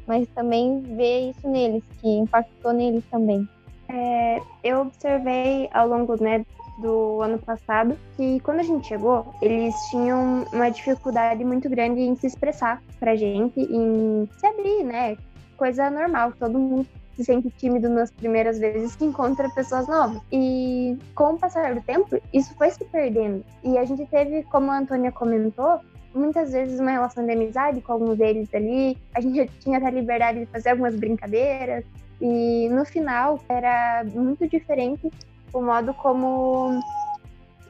mas 0.07 0.25
também 0.29 0.79
ver 0.79 1.31
isso 1.31 1.45
neles, 1.49 1.83
que 1.99 2.07
impactou 2.07 2.71
neles 2.71 3.03
também. 3.11 3.45
É, 3.89 4.41
eu 4.63 4.81
observei 4.81 5.69
ao 5.73 5.87
longo 5.87 6.21
né, 6.21 6.45
do 6.79 7.21
ano 7.21 7.39
passado, 7.39 7.97
que 8.15 8.39
quando 8.41 8.59
a 8.59 8.63
gente 8.63 8.87
chegou, 8.87 9.33
eles 9.41 9.73
tinham 9.89 10.45
uma 10.53 10.69
dificuldade 10.69 11.43
muito 11.43 11.69
grande 11.69 12.01
em 12.01 12.15
se 12.15 12.27
expressar 12.27 12.81
pra 12.99 13.15
gente, 13.15 13.59
em 13.59 14.29
se 14.39 14.45
abrir, 14.45 14.83
né? 14.83 15.17
Coisa 15.57 15.89
normal, 15.89 16.33
todo 16.37 16.59
mundo 16.59 16.87
se 17.15 17.25
sente 17.25 17.49
tímido 17.49 17.89
nas 17.89 18.11
primeiras 18.11 18.59
vezes 18.59 18.95
que 18.95 19.05
encontra 19.05 19.49
pessoas 19.49 19.87
novas. 19.87 20.21
E 20.31 20.97
com 21.15 21.33
o 21.33 21.39
passar 21.39 21.73
do 21.73 21.81
tempo, 21.81 22.21
isso 22.31 22.53
foi 22.55 22.69
se 22.69 22.85
perdendo. 22.85 23.43
E 23.63 23.75
a 23.77 23.83
gente 23.83 24.05
teve, 24.05 24.43
como 24.43 24.69
a 24.69 24.77
Antônia 24.77 25.11
comentou, 25.11 25.79
muitas 26.13 26.51
vezes 26.51 26.79
uma 26.79 26.91
relação 26.91 27.25
de 27.25 27.31
amizade 27.31 27.81
com 27.81 27.93
alguns 27.93 28.17
deles 28.19 28.53
ali. 28.53 28.97
A 29.15 29.21
gente 29.21 29.47
tinha 29.59 29.79
até 29.79 29.89
liberdade 29.89 30.41
de 30.41 30.45
fazer 30.45 30.69
algumas 30.69 30.95
brincadeiras. 30.95 31.83
E 32.19 32.67
no 32.69 32.83
final 32.85 33.39
era 33.47 34.03
muito 34.05 34.47
diferente 34.47 35.11
o 35.53 35.61
modo 35.61 35.93
como 35.93 36.79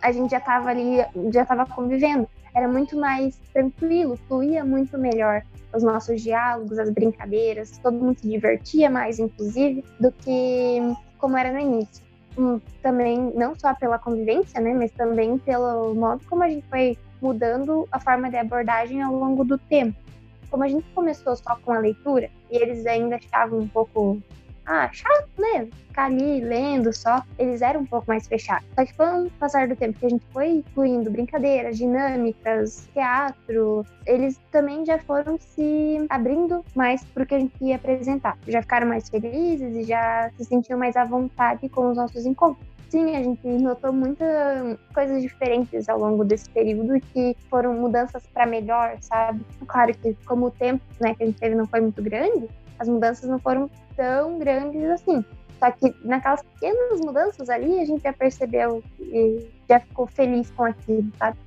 a 0.01 0.11
gente 0.11 0.31
já 0.31 0.37
estava 0.37 0.69
ali, 0.69 0.97
já 1.33 1.43
estava 1.43 1.65
convivendo. 1.65 2.27
Era 2.55 2.67
muito 2.67 2.97
mais 2.97 3.37
tranquilo, 3.53 4.17
fluía 4.27 4.63
muito 4.63 4.97
melhor 4.97 5.43
os 5.73 5.83
nossos 5.83 6.21
diálogos, 6.21 6.79
as 6.79 6.89
brincadeiras, 6.89 7.77
todo 7.77 7.97
mundo 7.97 8.19
se 8.19 8.27
divertia 8.27 8.89
mais, 8.89 9.19
inclusive, 9.19 9.83
do 9.99 10.11
que 10.11 10.79
como 11.17 11.37
era 11.37 11.51
no 11.51 11.59
início. 11.59 12.05
Hum, 12.37 12.59
também, 12.81 13.33
não 13.35 13.53
só 13.57 13.73
pela 13.73 13.99
convivência, 13.99 14.61
né, 14.61 14.73
mas 14.73 14.91
também 14.91 15.37
pelo 15.37 15.93
modo 15.93 16.23
como 16.27 16.43
a 16.43 16.49
gente 16.49 16.65
foi 16.67 16.97
mudando 17.21 17.87
a 17.91 17.99
forma 17.99 18.29
de 18.29 18.37
abordagem 18.37 19.01
ao 19.01 19.13
longo 19.13 19.43
do 19.43 19.57
tempo. 19.57 19.97
Como 20.49 20.63
a 20.63 20.67
gente 20.67 20.85
começou 20.93 21.35
só 21.35 21.55
com 21.63 21.71
a 21.71 21.79
leitura, 21.79 22.29
e 22.51 22.57
eles 22.57 22.85
ainda 22.85 23.17
estavam 23.17 23.59
um 23.59 23.67
pouco 23.67 24.21
ah, 24.67 24.89
chato, 24.91 25.29
né? 25.37 25.67
Ficar 25.87 26.05
ali 26.05 26.41
lendo 26.41 26.93
só. 26.93 27.23
Eles 27.39 27.61
eram 27.61 27.81
um 27.81 27.85
pouco 27.85 28.05
mais 28.07 28.27
fechados. 28.27 28.67
Só 28.75 28.85
que 28.85 28.93
com 28.93 29.23
o 29.23 29.31
passar 29.31 29.67
do 29.67 29.75
tempo 29.75 29.97
que 29.97 30.05
a 30.05 30.09
gente 30.09 30.25
foi 30.33 30.49
incluindo 30.49 31.09
brincadeiras, 31.09 31.77
dinâmicas, 31.77 32.87
teatro, 32.93 33.85
eles 34.05 34.39
também 34.51 34.85
já 34.85 34.99
foram 34.99 35.37
se 35.39 36.05
abrindo 36.09 36.63
mais 36.75 37.03
pro 37.05 37.25
que 37.25 37.35
a 37.35 37.39
gente 37.39 37.55
ia 37.61 37.77
apresentar. 37.77 38.37
Já 38.47 38.61
ficaram 38.61 38.87
mais 38.87 39.09
felizes 39.09 39.73
e 39.73 39.83
já 39.85 40.29
se 40.37 40.43
sentiam 40.43 40.77
mais 40.77 40.97
à 40.97 41.05
vontade 41.05 41.69
com 41.69 41.89
os 41.89 41.95
nossos 41.95 42.25
encontros. 42.25 42.76
Sim, 42.89 43.15
a 43.15 43.23
gente 43.23 43.45
notou 43.45 43.91
muitas 43.91 44.77
coisas 44.93 45.21
diferentes 45.21 45.89
ao 45.89 45.99
longo 45.99 46.23
desse 46.23 46.49
período 46.49 46.99
que 47.13 47.35
foram 47.49 47.73
mudanças 47.73 48.23
para 48.33 48.45
melhor, 48.45 48.97
sabe? 49.01 49.41
Claro 49.67 49.93
que 49.93 50.15
como 50.25 50.47
o 50.47 50.51
tempo 50.51 50.81
né, 51.01 51.13
que 51.13 51.23
a 51.23 51.25
gente 51.25 51.39
teve 51.39 51.55
não 51.55 51.65
foi 51.65 51.81
muito 51.81 52.01
grande, 52.01 52.47
as 52.79 52.87
mudanças 52.87 53.29
não 53.29 53.39
foram 53.39 53.69
tão 53.95 54.39
grandes 54.39 54.83
assim. 54.89 55.23
Só 55.59 55.71
que 55.71 55.93
naquelas 56.05 56.41
pequenas 56.43 56.99
mudanças 57.01 57.49
ali, 57.49 57.79
a 57.79 57.85
gente 57.85 58.03
já 58.03 58.13
percebeu 58.13 58.83
e 58.99 59.47
já 59.67 59.79
ficou 59.79 60.07
feliz 60.07 60.49
com 60.51 60.63
aquilo, 60.63 61.11
sabe? 61.17 61.37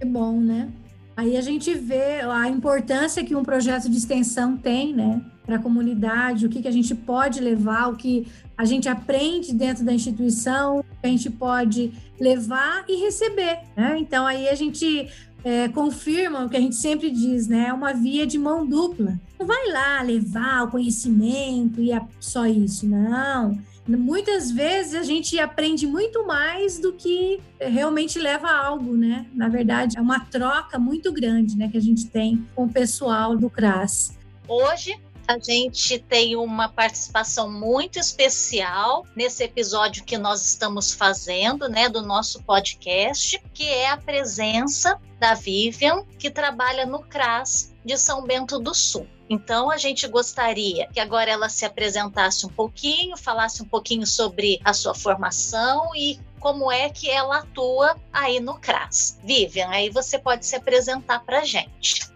É 0.00 0.04
bom, 0.04 0.40
né? 0.40 0.68
Aí 1.16 1.36
a 1.36 1.42
gente 1.42 1.74
vê 1.74 2.22
a 2.22 2.48
importância 2.48 3.22
que 3.22 3.36
um 3.36 3.44
projeto 3.44 3.88
de 3.90 3.98
extensão 3.98 4.56
tem, 4.56 4.94
né, 4.94 5.22
para 5.44 5.56
a 5.56 5.58
comunidade, 5.58 6.46
o 6.46 6.48
que, 6.48 6.62
que 6.62 6.68
a 6.68 6.72
gente 6.72 6.94
pode 6.94 7.40
levar, 7.40 7.88
o 7.88 7.96
que 7.96 8.26
a 8.56 8.64
gente 8.64 8.88
aprende 8.88 9.52
dentro 9.52 9.84
da 9.84 9.92
instituição, 9.92 10.84
a 11.02 11.06
gente 11.06 11.30
pode 11.30 11.92
levar 12.20 12.84
e 12.88 12.96
receber, 12.96 13.60
né? 13.76 13.96
Então 13.98 14.26
aí 14.26 14.48
a 14.48 14.54
gente 14.54 15.08
é, 15.44 15.68
confirma 15.68 16.44
o 16.44 16.48
que 16.48 16.56
a 16.56 16.60
gente 16.60 16.76
sempre 16.76 17.10
diz, 17.10 17.48
né? 17.48 17.66
É 17.68 17.72
uma 17.72 17.92
via 17.92 18.26
de 18.26 18.38
mão 18.38 18.66
dupla. 18.66 19.18
Não 19.38 19.46
vai 19.46 19.68
lá 19.70 20.02
levar 20.02 20.64
o 20.64 20.70
conhecimento 20.70 21.80
e 21.80 21.92
é 21.92 22.00
só 22.20 22.46
isso, 22.46 22.86
não. 22.86 23.58
Muitas 23.86 24.52
vezes 24.52 24.94
a 24.94 25.02
gente 25.02 25.38
aprende 25.40 25.88
muito 25.88 26.24
mais 26.24 26.78
do 26.78 26.92
que 26.92 27.40
realmente 27.60 28.16
leva 28.16 28.46
a 28.46 28.66
algo, 28.66 28.96
né? 28.96 29.26
Na 29.34 29.48
verdade, 29.48 29.98
é 29.98 30.00
uma 30.00 30.20
troca 30.20 30.78
muito 30.78 31.12
grande, 31.12 31.56
né, 31.56 31.68
que 31.68 31.76
a 31.76 31.80
gente 31.80 32.06
tem 32.06 32.46
com 32.54 32.66
o 32.66 32.68
pessoal 32.68 33.36
do 33.36 33.50
CRAS. 33.50 34.16
Hoje 34.46 34.96
a 35.32 35.38
gente 35.38 35.98
tem 35.98 36.36
uma 36.36 36.68
participação 36.68 37.50
muito 37.50 37.98
especial 37.98 39.06
nesse 39.16 39.42
episódio 39.42 40.04
que 40.04 40.18
nós 40.18 40.44
estamos 40.44 40.92
fazendo, 40.92 41.68
né, 41.68 41.88
do 41.88 42.02
nosso 42.02 42.42
podcast, 42.42 43.42
que 43.54 43.64
é 43.64 43.88
a 43.88 43.96
presença 43.96 45.00
da 45.18 45.34
Vivian, 45.34 46.04
que 46.18 46.30
trabalha 46.30 46.84
no 46.84 47.00
CRAS 47.00 47.72
de 47.84 47.96
São 47.96 48.24
Bento 48.24 48.58
do 48.58 48.74
Sul. 48.74 49.06
Então, 49.30 49.70
a 49.70 49.78
gente 49.78 50.06
gostaria 50.06 50.88
que 50.88 51.00
agora 51.00 51.30
ela 51.30 51.48
se 51.48 51.64
apresentasse 51.64 52.44
um 52.44 52.50
pouquinho, 52.50 53.16
falasse 53.16 53.62
um 53.62 53.66
pouquinho 53.66 54.06
sobre 54.06 54.60
a 54.62 54.74
sua 54.74 54.94
formação 54.94 55.94
e 55.94 56.20
como 56.38 56.70
é 56.70 56.90
que 56.90 57.08
ela 57.08 57.38
atua 57.38 57.96
aí 58.12 58.40
no 58.40 58.58
CRAS. 58.58 59.18
Vivian, 59.24 59.68
aí 59.70 59.88
você 59.88 60.18
pode 60.18 60.44
se 60.44 60.56
apresentar 60.56 61.20
para 61.24 61.40
a 61.40 61.44
gente. 61.44 62.11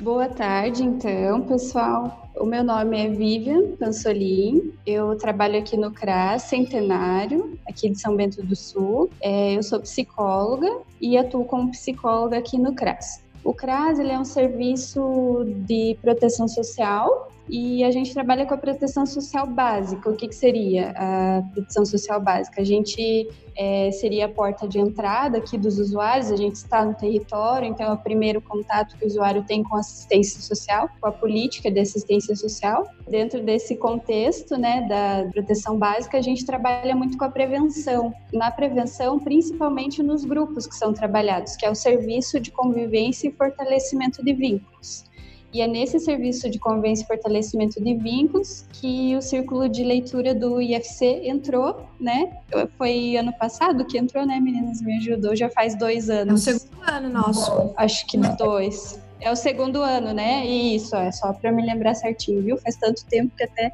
Boa 0.00 0.28
tarde, 0.28 0.84
então, 0.84 1.42
pessoal. 1.42 2.30
O 2.36 2.44
meu 2.46 2.62
nome 2.62 3.04
é 3.04 3.08
Vivian 3.08 3.74
Pansolim. 3.76 4.72
Eu 4.86 5.16
trabalho 5.16 5.58
aqui 5.58 5.76
no 5.76 5.90
CRAS 5.90 6.42
Centenário, 6.42 7.58
aqui 7.68 7.90
de 7.90 8.00
São 8.00 8.14
Bento 8.14 8.40
do 8.40 8.54
Sul. 8.54 9.10
É, 9.20 9.56
eu 9.56 9.62
sou 9.64 9.80
psicóloga 9.80 10.82
e 11.00 11.18
atuo 11.18 11.44
como 11.44 11.72
psicóloga 11.72 12.38
aqui 12.38 12.56
no 12.56 12.76
CRAS. 12.76 13.24
O 13.42 13.52
CRAS 13.52 13.98
é 13.98 14.16
um 14.16 14.24
serviço 14.24 15.44
de 15.66 15.98
proteção 16.00 16.46
social 16.46 17.32
e 17.48 17.82
a 17.82 17.90
gente 17.90 18.12
trabalha 18.12 18.44
com 18.46 18.54
a 18.54 18.58
proteção 18.58 19.06
social 19.06 19.46
básica. 19.46 20.10
O 20.10 20.16
que, 20.16 20.28
que 20.28 20.34
seria 20.34 20.92
a 20.96 21.42
proteção 21.52 21.84
social 21.84 22.20
básica? 22.20 22.60
A 22.60 22.64
gente 22.64 23.28
é, 23.56 23.90
seria 23.90 24.26
a 24.26 24.28
porta 24.28 24.68
de 24.68 24.78
entrada 24.78 25.38
aqui 25.38 25.58
dos 25.58 25.78
usuários, 25.78 26.30
a 26.30 26.36
gente 26.36 26.54
está 26.54 26.84
no 26.84 26.94
território, 26.94 27.66
então 27.66 27.86
é 27.86 27.92
o 27.92 27.98
primeiro 27.98 28.40
contato 28.40 28.96
que 28.96 29.04
o 29.04 29.08
usuário 29.08 29.42
tem 29.42 29.64
com 29.64 29.76
assistência 29.76 30.40
social, 30.40 30.88
com 31.00 31.08
a 31.08 31.12
política 31.12 31.70
de 31.70 31.80
assistência 31.80 32.36
social. 32.36 32.86
Dentro 33.08 33.42
desse 33.42 33.76
contexto 33.76 34.56
né, 34.56 34.86
da 34.88 35.28
proteção 35.32 35.76
básica, 35.76 36.18
a 36.18 36.22
gente 36.22 36.46
trabalha 36.46 36.94
muito 36.94 37.18
com 37.18 37.24
a 37.24 37.30
prevenção. 37.30 38.14
Na 38.32 38.50
prevenção, 38.50 39.18
principalmente 39.18 40.02
nos 40.02 40.24
grupos 40.24 40.66
que 40.66 40.74
são 40.74 40.92
trabalhados, 40.92 41.56
que 41.56 41.66
é 41.66 41.70
o 41.70 41.74
serviço 41.74 42.38
de 42.38 42.52
convivência 42.52 43.28
e 43.28 43.32
fortalecimento 43.32 44.22
de 44.24 44.34
vínculos. 44.34 45.07
E 45.52 45.62
é 45.62 45.66
nesse 45.66 45.98
serviço 45.98 46.50
de 46.50 46.58
convivência 46.58 47.04
e 47.04 47.06
fortalecimento 47.06 47.82
de 47.82 47.94
vínculos 47.94 48.66
que 48.72 49.16
o 49.16 49.22
círculo 49.22 49.66
de 49.66 49.82
leitura 49.82 50.34
do 50.34 50.60
IFC 50.60 51.22
entrou, 51.24 51.86
né? 51.98 52.38
Foi 52.76 53.16
ano 53.16 53.32
passado 53.32 53.86
que 53.86 53.96
entrou, 53.96 54.26
né, 54.26 54.38
meninas? 54.40 54.82
Me 54.82 54.96
ajudou, 54.98 55.34
já 55.34 55.48
faz 55.48 55.74
dois 55.74 56.10
anos. 56.10 56.46
É 56.46 56.52
o 56.52 56.58
segundo 56.58 56.82
ano 56.90 57.08
nosso. 57.08 57.72
Acho 57.76 58.06
que 58.06 58.18
dois. 58.36 59.00
É 59.20 59.32
o 59.32 59.36
segundo 59.36 59.82
ano, 59.82 60.12
né? 60.12 60.46
Isso, 60.46 60.94
é 60.94 61.10
só 61.10 61.32
para 61.32 61.50
me 61.50 61.64
lembrar 61.64 61.94
certinho, 61.94 62.42
viu? 62.42 62.58
Faz 62.58 62.76
tanto 62.76 63.04
tempo 63.06 63.34
que 63.34 63.42
até. 63.42 63.72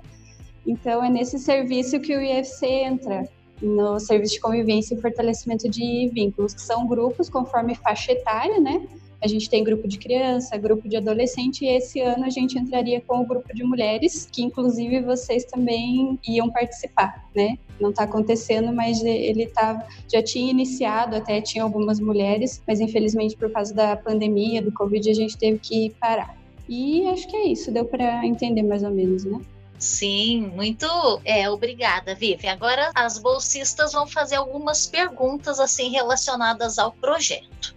Então, 0.64 1.04
é 1.04 1.10
nesse 1.10 1.38
serviço 1.38 2.00
que 2.00 2.16
o 2.16 2.20
IFC 2.22 2.66
entra, 2.66 3.28
no 3.60 3.98
serviço 3.98 4.34
de 4.34 4.40
convivência 4.40 4.94
e 4.94 5.00
fortalecimento 5.00 5.68
de 5.68 6.08
vínculos, 6.12 6.54
que 6.54 6.62
são 6.62 6.86
grupos 6.86 7.28
conforme 7.28 7.74
faixa 7.74 8.12
etária, 8.12 8.60
né? 8.60 8.86
A 9.24 9.26
gente 9.26 9.48
tem 9.48 9.64
grupo 9.64 9.88
de 9.88 9.96
criança, 9.96 10.54
grupo 10.58 10.86
de 10.86 10.98
adolescente, 10.98 11.64
e 11.64 11.68
esse 11.68 11.98
ano 11.98 12.26
a 12.26 12.28
gente 12.28 12.58
entraria 12.58 13.00
com 13.00 13.22
o 13.22 13.26
grupo 13.26 13.54
de 13.54 13.64
mulheres, 13.64 14.28
que 14.30 14.42
inclusive 14.42 15.00
vocês 15.00 15.46
também 15.46 16.18
iam 16.28 16.50
participar, 16.50 17.26
né? 17.34 17.56
Não 17.80 17.88
está 17.88 18.04
acontecendo, 18.04 18.70
mas 18.70 19.02
ele 19.02 19.46
tá, 19.46 19.88
já 20.12 20.22
tinha 20.22 20.50
iniciado, 20.50 21.16
até 21.16 21.40
tinha 21.40 21.64
algumas 21.64 21.98
mulheres, 22.00 22.62
mas 22.66 22.80
infelizmente 22.80 23.34
por 23.34 23.50
causa 23.50 23.72
da 23.72 23.96
pandemia, 23.96 24.60
do 24.60 24.70
Covid, 24.70 25.08
a 25.08 25.14
gente 25.14 25.38
teve 25.38 25.58
que 25.58 25.88
parar. 25.98 26.36
E 26.68 27.08
acho 27.08 27.26
que 27.26 27.34
é 27.34 27.46
isso, 27.46 27.72
deu 27.72 27.86
para 27.86 28.26
entender 28.26 28.62
mais 28.62 28.82
ou 28.82 28.90
menos, 28.90 29.24
né? 29.24 29.40
Sim, 29.78 30.52
muito 30.54 30.86
é, 31.24 31.48
obrigada, 31.48 32.14
Vivi. 32.14 32.46
Agora 32.46 32.90
as 32.94 33.18
bolsistas 33.18 33.92
vão 33.92 34.06
fazer 34.06 34.36
algumas 34.36 34.86
perguntas 34.86 35.58
assim 35.58 35.90
relacionadas 35.90 36.78
ao 36.78 36.92
projeto. 36.92 37.74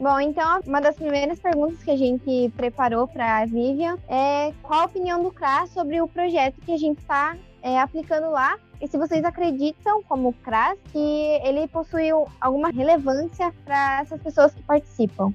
Bom, 0.00 0.20
então 0.20 0.60
uma 0.64 0.80
das 0.80 0.94
primeiras 0.94 1.40
perguntas 1.40 1.82
que 1.82 1.90
a 1.90 1.96
gente 1.96 2.52
preparou 2.56 3.08
para 3.08 3.38
a 3.38 3.46
Vivian 3.46 3.98
é 4.08 4.52
qual 4.62 4.82
a 4.82 4.84
opinião 4.84 5.20
do 5.20 5.32
CRAS 5.32 5.70
sobre 5.70 6.00
o 6.00 6.06
projeto 6.06 6.60
que 6.60 6.70
a 6.72 6.76
gente 6.76 6.98
está 6.98 7.36
é, 7.60 7.80
aplicando 7.80 8.30
lá 8.30 8.56
e 8.80 8.86
se 8.86 8.96
vocês 8.96 9.24
acreditam, 9.24 10.00
como 10.04 10.32
CRAS, 10.34 10.78
que 10.92 11.40
ele 11.42 11.66
possui 11.66 12.10
alguma 12.40 12.70
relevância 12.70 13.52
para 13.64 14.02
essas 14.02 14.22
pessoas 14.22 14.54
que 14.54 14.62
participam. 14.62 15.34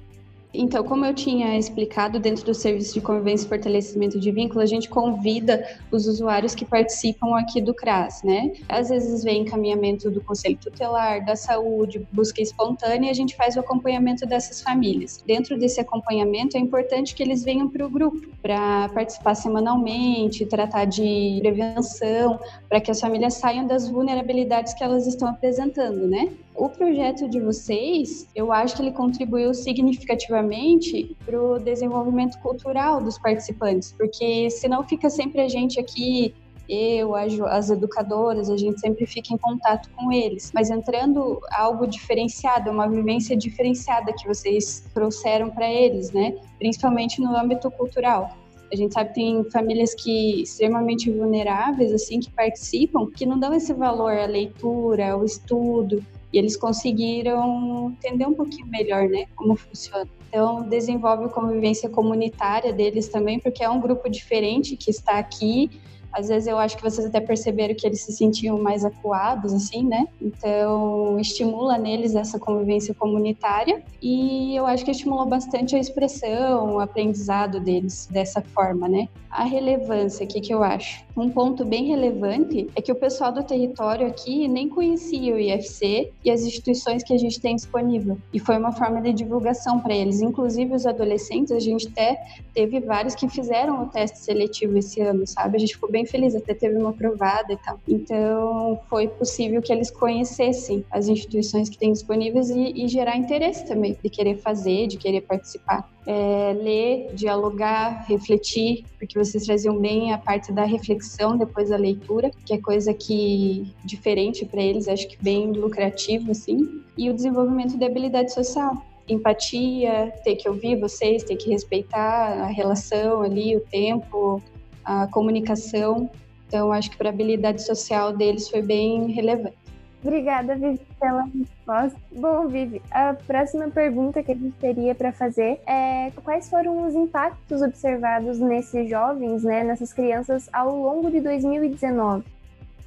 Então, 0.54 0.84
como 0.84 1.04
eu 1.04 1.12
tinha 1.12 1.58
explicado, 1.58 2.20
dentro 2.20 2.44
do 2.44 2.54
serviço 2.54 2.94
de 2.94 3.00
convivência 3.00 3.44
e 3.44 3.48
fortalecimento 3.48 4.20
de 4.20 4.30
vínculo, 4.30 4.60
a 4.60 4.66
gente 4.66 4.88
convida 4.88 5.66
os 5.90 6.06
usuários 6.06 6.54
que 6.54 6.64
participam 6.64 7.36
aqui 7.36 7.60
do 7.60 7.74
CRAS, 7.74 8.22
né? 8.22 8.52
Às 8.68 8.88
vezes 8.88 9.24
vem 9.24 9.42
encaminhamento 9.42 10.10
do 10.12 10.20
Conselho 10.20 10.56
Tutelar, 10.56 11.24
da 11.24 11.34
Saúde, 11.34 12.06
busca 12.12 12.40
espontânea, 12.40 13.08
e 13.08 13.10
a 13.10 13.14
gente 13.14 13.34
faz 13.34 13.56
o 13.56 13.60
acompanhamento 13.60 14.24
dessas 14.26 14.62
famílias. 14.62 15.22
Dentro 15.26 15.58
desse 15.58 15.80
acompanhamento, 15.80 16.56
é 16.56 16.60
importante 16.60 17.16
que 17.16 17.22
eles 17.22 17.42
venham 17.42 17.68
para 17.68 17.84
o 17.84 17.90
grupo, 17.90 18.28
para 18.40 18.88
participar 18.90 19.34
semanalmente, 19.34 20.46
tratar 20.46 20.84
de 20.84 21.38
prevenção, 21.40 22.38
para 22.68 22.80
que 22.80 22.92
as 22.92 23.00
famílias 23.00 23.34
saiam 23.34 23.66
das 23.66 23.88
vulnerabilidades 23.88 24.72
que 24.72 24.84
elas 24.84 25.06
estão 25.08 25.26
apresentando, 25.26 26.06
né? 26.06 26.30
O 26.56 26.68
projeto 26.68 27.28
de 27.28 27.40
vocês, 27.40 28.28
eu 28.34 28.52
acho 28.52 28.76
que 28.76 28.82
ele 28.82 28.92
contribuiu 28.92 29.52
significativamente 29.52 31.16
para 31.26 31.42
o 31.42 31.58
desenvolvimento 31.58 32.38
cultural 32.38 33.02
dos 33.02 33.18
participantes, 33.18 33.90
porque 33.90 34.48
senão 34.50 34.84
fica 34.84 35.10
sempre 35.10 35.40
a 35.40 35.48
gente 35.48 35.80
aqui 35.80 36.32
eu, 36.68 37.14
as 37.14 37.70
educadoras, 37.70 38.48
a 38.48 38.56
gente 38.56 38.80
sempre 38.80 39.04
fica 39.04 39.34
em 39.34 39.36
contato 39.36 39.90
com 39.96 40.12
eles. 40.12 40.50
Mas 40.54 40.70
entrando 40.70 41.40
algo 41.52 41.86
diferenciado, 41.86 42.70
uma 42.70 42.88
vivência 42.88 43.36
diferenciada 43.36 44.12
que 44.12 44.26
vocês 44.26 44.84
trouxeram 44.94 45.50
para 45.50 45.70
eles, 45.70 46.12
né? 46.12 46.34
Principalmente 46.58 47.20
no 47.20 47.36
âmbito 47.36 47.70
cultural. 47.72 48.30
A 48.72 48.76
gente 48.76 48.94
sabe 48.94 49.10
que 49.10 49.14
tem 49.16 49.44
famílias 49.50 49.94
que 49.94 50.42
extremamente 50.42 51.10
vulneráveis, 51.10 51.92
assim, 51.92 52.18
que 52.18 52.30
participam, 52.30 53.10
que 53.10 53.26
não 53.26 53.38
dão 53.38 53.52
esse 53.52 53.74
valor 53.74 54.12
à 54.12 54.26
leitura, 54.26 55.12
ao 55.12 55.24
estudo, 55.24 56.04
e 56.34 56.38
eles 56.38 56.56
conseguiram 56.56 57.92
entender 57.96 58.26
um 58.26 58.34
pouquinho 58.34 58.66
melhor, 58.66 59.08
né, 59.08 59.26
como 59.36 59.54
funciona. 59.54 60.08
Então, 60.28 60.68
desenvolve 60.68 61.26
a 61.26 61.28
convivência 61.28 61.88
comunitária 61.88 62.72
deles 62.72 63.06
também, 63.06 63.38
porque 63.38 63.62
é 63.62 63.70
um 63.70 63.80
grupo 63.80 64.10
diferente 64.10 64.76
que 64.76 64.90
está 64.90 65.16
aqui 65.16 65.70
às 66.14 66.28
vezes 66.28 66.46
eu 66.46 66.56
acho 66.56 66.76
que 66.76 66.82
vocês 66.82 67.04
até 67.04 67.20
perceberam 67.20 67.74
que 67.74 67.84
eles 67.84 68.00
se 68.02 68.12
sentiam 68.12 68.56
mais 68.56 68.84
acuados, 68.84 69.52
assim, 69.52 69.84
né? 69.84 70.06
Então, 70.22 71.18
estimula 71.18 71.76
neles 71.76 72.14
essa 72.14 72.38
convivência 72.38 72.94
comunitária 72.94 73.82
e 74.00 74.54
eu 74.54 74.64
acho 74.64 74.84
que 74.84 74.92
estimulou 74.92 75.26
bastante 75.26 75.74
a 75.74 75.78
expressão, 75.78 76.76
o 76.76 76.80
aprendizado 76.80 77.58
deles 77.58 78.08
dessa 78.12 78.40
forma, 78.40 78.88
né? 78.88 79.08
A 79.34 79.42
relevância, 79.42 80.24
o 80.24 80.28
que, 80.28 80.54
eu 80.54 80.62
acho? 80.62 81.04
Um 81.16 81.28
ponto 81.28 81.64
bem 81.64 81.86
relevante 81.86 82.68
é 82.76 82.80
que 82.80 82.92
o 82.92 82.94
pessoal 82.94 83.32
do 83.32 83.42
território 83.42 84.06
aqui 84.06 84.46
nem 84.46 84.68
conhecia 84.68 85.34
o 85.34 85.38
IFC 85.38 86.12
e 86.24 86.30
as 86.30 86.42
instituições 86.42 87.02
que 87.02 87.12
a 87.12 87.18
gente 87.18 87.40
tem 87.40 87.56
disponível. 87.56 88.16
E 88.32 88.38
foi 88.38 88.56
uma 88.56 88.70
forma 88.70 89.02
de 89.02 89.12
divulgação 89.12 89.80
para 89.80 89.92
eles. 89.92 90.20
Inclusive, 90.20 90.72
os 90.72 90.86
adolescentes, 90.86 91.50
a 91.50 91.58
gente 91.58 91.88
até 91.88 92.22
teve 92.54 92.78
vários 92.78 93.16
que 93.16 93.28
fizeram 93.28 93.82
o 93.82 93.86
teste 93.86 94.20
seletivo 94.20 94.78
esse 94.78 95.00
ano, 95.00 95.26
sabe? 95.26 95.56
A 95.56 95.60
gente 95.60 95.74
ficou 95.74 95.90
bem 95.90 96.04
bem 96.04 96.06
feliz, 96.06 96.34
até 96.34 96.54
teve 96.54 96.76
uma 96.76 96.90
aprovada 96.90 97.52
e 97.52 97.56
tal. 97.56 97.80
Então, 97.88 98.78
foi 98.88 99.08
possível 99.08 99.60
que 99.60 99.72
eles 99.72 99.90
conhecessem 99.90 100.84
as 100.90 101.08
instituições 101.08 101.68
que 101.68 101.78
têm 101.78 101.92
disponíveis 101.92 102.50
e, 102.50 102.84
e 102.84 102.88
gerar 102.88 103.16
interesse 103.16 103.66
também, 103.66 103.96
de 104.02 104.10
querer 104.10 104.36
fazer, 104.36 104.86
de 104.86 104.96
querer 104.96 105.22
participar. 105.22 105.88
É, 106.06 106.52
ler, 106.52 107.14
dialogar, 107.14 108.04
refletir, 108.06 108.84
porque 108.98 109.18
vocês 109.18 109.44
traziam 109.44 109.78
bem 109.78 110.12
a 110.12 110.18
parte 110.18 110.52
da 110.52 110.64
reflexão 110.64 111.38
depois 111.38 111.70
da 111.70 111.78
leitura, 111.78 112.30
que 112.44 112.52
é 112.52 112.58
coisa 112.58 112.92
que 112.92 113.72
diferente 113.82 114.44
para 114.44 114.60
eles, 114.60 114.86
acho 114.86 115.08
que 115.08 115.16
bem 115.22 115.50
lucrativo 115.52 116.30
assim, 116.30 116.82
e 116.98 117.08
o 117.08 117.14
desenvolvimento 117.14 117.78
de 117.78 117.84
habilidade 117.86 118.34
social 118.34 118.84
empatia, 119.08 120.12
ter 120.22 120.36
que 120.36 120.48
ouvir 120.48 120.76
vocês, 120.76 121.22
ter 121.22 121.36
que 121.36 121.50
respeitar 121.50 122.42
a 122.42 122.46
relação 122.46 123.22
ali, 123.22 123.56
o 123.56 123.60
tempo, 123.60 124.42
a 124.84 125.06
comunicação. 125.08 126.10
Então, 126.46 126.72
acho 126.72 126.90
que 126.90 126.96
para 126.96 127.08
a 127.08 127.12
habilidade 127.12 127.62
social 127.62 128.12
deles 128.12 128.48
foi 128.48 128.62
bem 128.62 129.10
relevante. 129.10 129.56
Obrigada, 130.04 130.54
Vivi, 130.54 130.80
pela 131.00 131.22
resposta. 131.22 131.98
Bom, 132.14 132.46
Vivi, 132.46 132.82
a 132.90 133.14
próxima 133.14 133.70
pergunta 133.70 134.22
que 134.22 134.32
a 134.32 134.34
gente 134.34 134.54
teria 134.60 134.94
para 134.94 135.10
fazer 135.12 135.58
é 135.66 136.12
quais 136.22 136.50
foram 136.50 136.86
os 136.86 136.94
impactos 136.94 137.62
observados 137.62 138.38
nesses 138.38 138.88
jovens, 138.90 139.42
né, 139.42 139.64
nessas 139.64 139.94
crianças, 139.94 140.46
ao 140.52 140.76
longo 140.76 141.10
de 141.10 141.20
2019? 141.20 142.22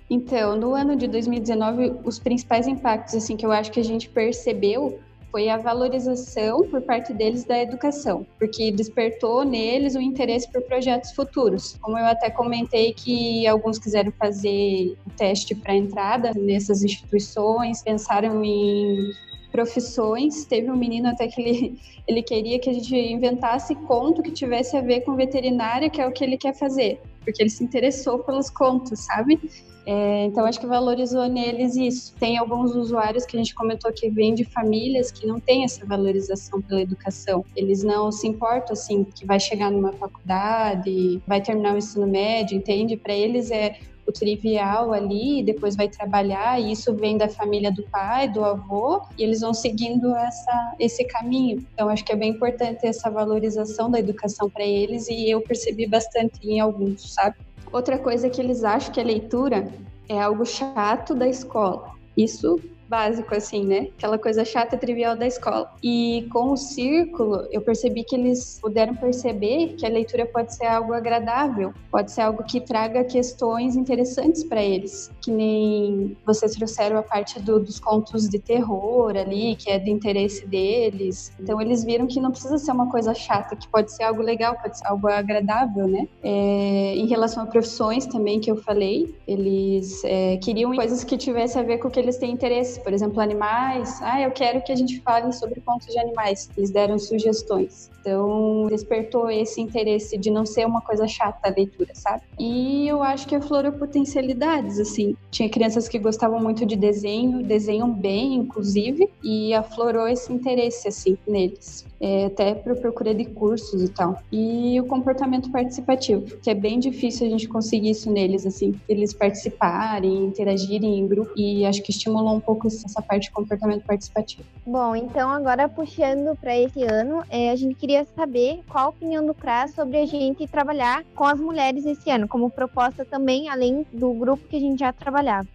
Então, 0.07 0.55
no 0.55 0.75
ano 0.75 0.95
de 0.95 1.07
2019, 1.07 1.95
os 2.05 2.19
principais 2.19 2.67
impactos 2.67 3.15
assim 3.15 3.35
que 3.35 3.45
eu 3.45 3.51
acho 3.51 3.71
que 3.71 3.79
a 3.79 3.83
gente 3.83 4.07
percebeu 4.07 4.99
foi 5.31 5.49
a 5.49 5.57
valorização 5.57 6.67
por 6.69 6.81
parte 6.81 7.13
deles 7.13 7.43
da 7.43 7.61
educação, 7.61 8.25
porque 8.39 8.71
despertou 8.71 9.43
neles 9.43 9.95
o 9.95 10.01
interesse 10.01 10.49
por 10.51 10.61
projetos 10.63 11.11
futuros. 11.11 11.77
Como 11.81 11.97
eu 11.97 12.05
até 12.05 12.29
comentei 12.29 12.93
que 12.93 13.45
alguns 13.47 13.77
quiseram 13.77 14.11
fazer 14.11 14.97
o 15.05 15.09
teste 15.11 15.53
para 15.53 15.75
entrada 15.75 16.31
nessas 16.33 16.83
instituições, 16.83 17.83
pensaram 17.83 18.43
em 18.43 19.11
profissões. 19.51 20.45
Teve 20.45 20.71
um 20.71 20.75
menino 20.75 21.09
até 21.09 21.27
que 21.27 21.41
ele, 21.41 21.79
ele 22.07 22.21
queria 22.21 22.59
que 22.59 22.69
a 22.69 22.73
gente 22.73 22.95
inventasse 22.95 23.75
conto 23.75 24.21
que 24.21 24.31
tivesse 24.31 24.77
a 24.77 24.81
ver 24.81 25.01
com 25.01 25.15
veterinária, 25.15 25.89
que 25.89 26.01
é 26.01 26.07
o 26.07 26.11
que 26.11 26.23
ele 26.23 26.37
quer 26.37 26.53
fazer, 26.53 27.01
porque 27.27 27.43
ele 27.43 27.49
se 27.49 27.61
interessou 27.61 28.19
pelos 28.19 28.49
contos, 28.49 29.01
sabe? 29.01 29.37
É, 29.85 30.25
então, 30.25 30.45
acho 30.45 30.61
que 30.61 30.65
valorizou 30.65 31.27
neles 31.27 31.75
isso. 31.75 32.15
Tem 32.17 32.37
alguns 32.37 32.73
usuários 32.73 33.25
que 33.25 33.35
a 33.35 33.39
gente 33.39 33.53
comentou 33.53 33.91
que 33.91 34.09
vêm 34.09 34.33
de 34.33 34.45
famílias 34.45 35.11
que 35.11 35.27
não 35.27 35.37
têm 35.37 35.65
essa 35.65 35.85
valorização 35.85 36.61
pela 36.61 36.81
educação. 36.81 37.43
Eles 37.53 37.83
não 37.83 38.13
se 38.13 38.27
importam, 38.27 38.71
assim, 38.71 39.03
que 39.03 39.25
vai 39.25 39.41
chegar 39.41 39.69
numa 39.69 39.91
faculdade, 39.91 41.21
vai 41.27 41.41
terminar 41.41 41.75
o 41.75 41.77
ensino 41.77 42.07
médio, 42.07 42.57
entende? 42.57 42.95
Para 42.95 43.13
eles 43.13 43.51
é 43.51 43.77
o 44.07 44.11
trivial 44.11 44.93
ali, 44.93 45.43
depois 45.43 45.75
vai 45.75 45.89
trabalhar, 45.89 46.59
e 46.59 46.71
isso 46.71 46.95
vem 46.95 47.17
da 47.17 47.27
família 47.27 47.71
do 47.71 47.83
pai, 47.83 48.29
do 48.29 48.43
avô, 48.43 49.01
e 49.17 49.23
eles 49.23 49.41
vão 49.41 49.53
seguindo 49.53 50.15
essa, 50.15 50.75
esse 50.79 51.03
caminho. 51.05 51.65
Então, 51.73 51.89
acho 51.89 52.05
que 52.05 52.13
é 52.13 52.15
bem 52.15 52.31
importante 52.31 52.85
essa 52.85 53.09
valorização 53.09 53.91
da 53.91 53.99
educação 53.99 54.49
para 54.49 54.63
eles, 54.63 55.07
e 55.09 55.29
eu 55.29 55.41
percebi 55.41 55.85
bastante 55.87 56.39
em 56.43 56.59
alguns, 56.59 57.13
sabe? 57.13 57.35
Outra 57.71 57.97
coisa 57.97 58.29
que 58.29 58.39
eles 58.39 58.63
acham 58.63 58.93
que 58.93 58.99
a 58.99 59.03
leitura 59.03 59.67
é 60.07 60.19
algo 60.21 60.45
chato 60.45 61.13
da 61.13 61.27
escola. 61.27 61.91
Isso 62.15 62.59
básico, 62.87 63.35
assim, 63.35 63.65
né? 63.65 63.89
Aquela 63.97 64.17
coisa 64.17 64.43
chata 64.45 64.75
e 64.75 64.79
trivial 64.79 65.15
da 65.15 65.27
escola. 65.27 65.71
E 65.83 66.27
com 66.31 66.51
o 66.51 66.57
círculo, 66.57 67.47
eu 67.51 67.61
percebi 67.61 68.03
que 68.03 68.15
eles 68.15 68.59
puderam 68.61 68.95
perceber 68.95 69.75
que 69.77 69.85
a 69.85 69.89
leitura 69.89 70.25
pode 70.25 70.55
ser 70.55 70.65
algo 70.65 70.93
agradável, 70.93 71.73
pode 71.91 72.11
ser 72.11 72.21
algo 72.21 72.43
que 72.43 72.61
traga 72.61 73.03
questões 73.03 73.75
interessantes 73.75 74.43
para 74.43 74.63
eles. 74.63 75.11
Que 75.27 75.31
nem 75.31 76.15
vocês 76.25 76.53
trouxeram 76.53 76.97
a 76.97 77.03
parte 77.03 77.37
do, 77.39 77.59
dos 77.59 77.79
contos 77.79 78.29
de 78.29 78.39
terror 78.39 79.15
ali, 79.15 79.57
que 79.57 79.69
é 79.69 79.77
de 79.77 79.91
interesse 79.91 80.47
deles. 80.47 81.33
Então, 81.37 81.61
eles 81.61 81.83
viram 81.83 82.07
que 82.07 82.19
não 82.21 82.31
precisa 82.31 82.57
ser 82.57 82.71
uma 82.71 82.89
coisa 82.89 83.13
chata, 83.13 83.53
que 83.55 83.67
pode 83.67 83.91
ser 83.91 84.03
algo 84.03 84.21
legal, 84.21 84.55
pode 84.55 84.77
ser 84.77 84.87
algo 84.87 85.07
agradável, 85.07 85.85
né? 85.85 86.07
É, 86.23 86.95
em 86.95 87.07
relação 87.07 87.43
a 87.43 87.45
profissões 87.45 88.05
também, 88.05 88.39
que 88.39 88.49
eu 88.49 88.55
falei, 88.55 89.13
eles 89.27 90.01
é, 90.05 90.37
queriam 90.37 90.73
coisas 90.73 91.03
que 91.03 91.17
tivessem 91.17 91.61
a 91.61 91.65
ver 91.65 91.79
com 91.79 91.89
o 91.89 91.91
que 91.91 91.99
eles 91.99 92.17
têm 92.17 92.31
interesse 92.31 92.79
por 92.87 92.93
exemplo, 92.93 93.19
animais. 93.19 93.99
Ah, 94.01 94.21
eu 94.21 94.31
quero 94.31 94.61
que 94.61 94.71
a 94.71 94.75
gente 94.75 95.01
fale 95.01 95.33
sobre 95.33 95.59
pontos 95.59 95.87
de 95.87 95.99
animais. 95.99 96.49
Eles 96.55 96.71
deram 96.71 96.97
sugestões. 96.97 97.89
Então, 98.07 98.67
despertou 98.69 99.29
esse 99.29 99.59
interesse 99.59 100.17
de 100.17 100.31
não 100.31 100.45
ser 100.45 100.65
uma 100.65 100.79
coisa 100.79 101.05
chata 101.05 101.49
a 101.49 101.53
leitura, 101.53 101.93
sabe? 101.93 102.23
E 102.39 102.87
eu 102.87 103.03
acho 103.03 103.27
que 103.27 103.35
aflorou 103.35 103.73
potencialidades, 103.73 104.79
assim. 104.79 105.13
Tinha 105.29 105.49
crianças 105.49 105.89
que 105.89 105.99
gostavam 105.99 106.39
muito 106.39 106.65
de 106.65 106.77
desenho, 106.77 107.43
desenham 107.43 107.91
bem, 107.91 108.35
inclusive, 108.35 109.09
e 109.21 109.53
aflorou 109.53 110.07
esse 110.07 110.31
interesse, 110.31 110.87
assim, 110.87 111.17
neles. 111.27 111.85
É, 111.99 112.25
até 112.25 112.53
para 112.53 112.75
procura 112.75 113.13
de 113.13 113.25
cursos 113.25 113.83
e 113.83 113.89
tal. 113.89 114.21
E 114.31 114.79
o 114.79 114.85
comportamento 114.85 115.51
participativo, 115.51 116.37
que 116.37 116.49
é 116.49 116.53
bem 116.53 116.79
difícil 116.79 117.25
a 117.25 117.29
gente 117.29 117.47
conseguir 117.47 117.89
isso 117.89 118.11
neles, 118.11 118.45
assim, 118.45 118.79
eles 118.87 119.13
participarem, 119.13 120.25
interagirem 120.25 120.99
em 120.99 121.07
grupo, 121.07 121.31
e 121.35 121.65
acho 121.65 121.81
que 121.81 121.91
estimulou 121.91 122.35
um 122.35 122.39
pouco 122.39 122.67
essa 122.67 123.01
parte 123.01 123.23
de 123.23 123.31
comportamento 123.31 123.83
participativo. 123.83 124.43
Bom, 124.65 124.95
então 124.95 125.29
agora 125.29 125.67
puxando 125.67 126.35
para 126.37 126.55
esse 126.57 126.83
ano, 126.83 127.23
é, 127.29 127.49
a 127.49 127.55
gente 127.55 127.75
queria 127.75 128.05
saber 128.15 128.61
qual 128.69 128.85
a 128.85 128.89
opinião 128.89 129.25
do 129.25 129.33
CRAS 129.33 129.73
sobre 129.73 129.97
a 129.97 130.05
gente 130.05 130.47
trabalhar 130.47 131.03
com 131.15 131.23
as 131.23 131.39
mulheres 131.39 131.85
esse 131.85 132.11
ano, 132.11 132.27
como 132.27 132.49
proposta 132.49 133.03
também, 133.03 133.49
além 133.49 133.85
do 133.91 134.13
grupo 134.13 134.47
que 134.47 134.57
a 134.57 134.59
gente 134.59 134.79
já 134.79 134.93
trabalhava. 134.93 135.47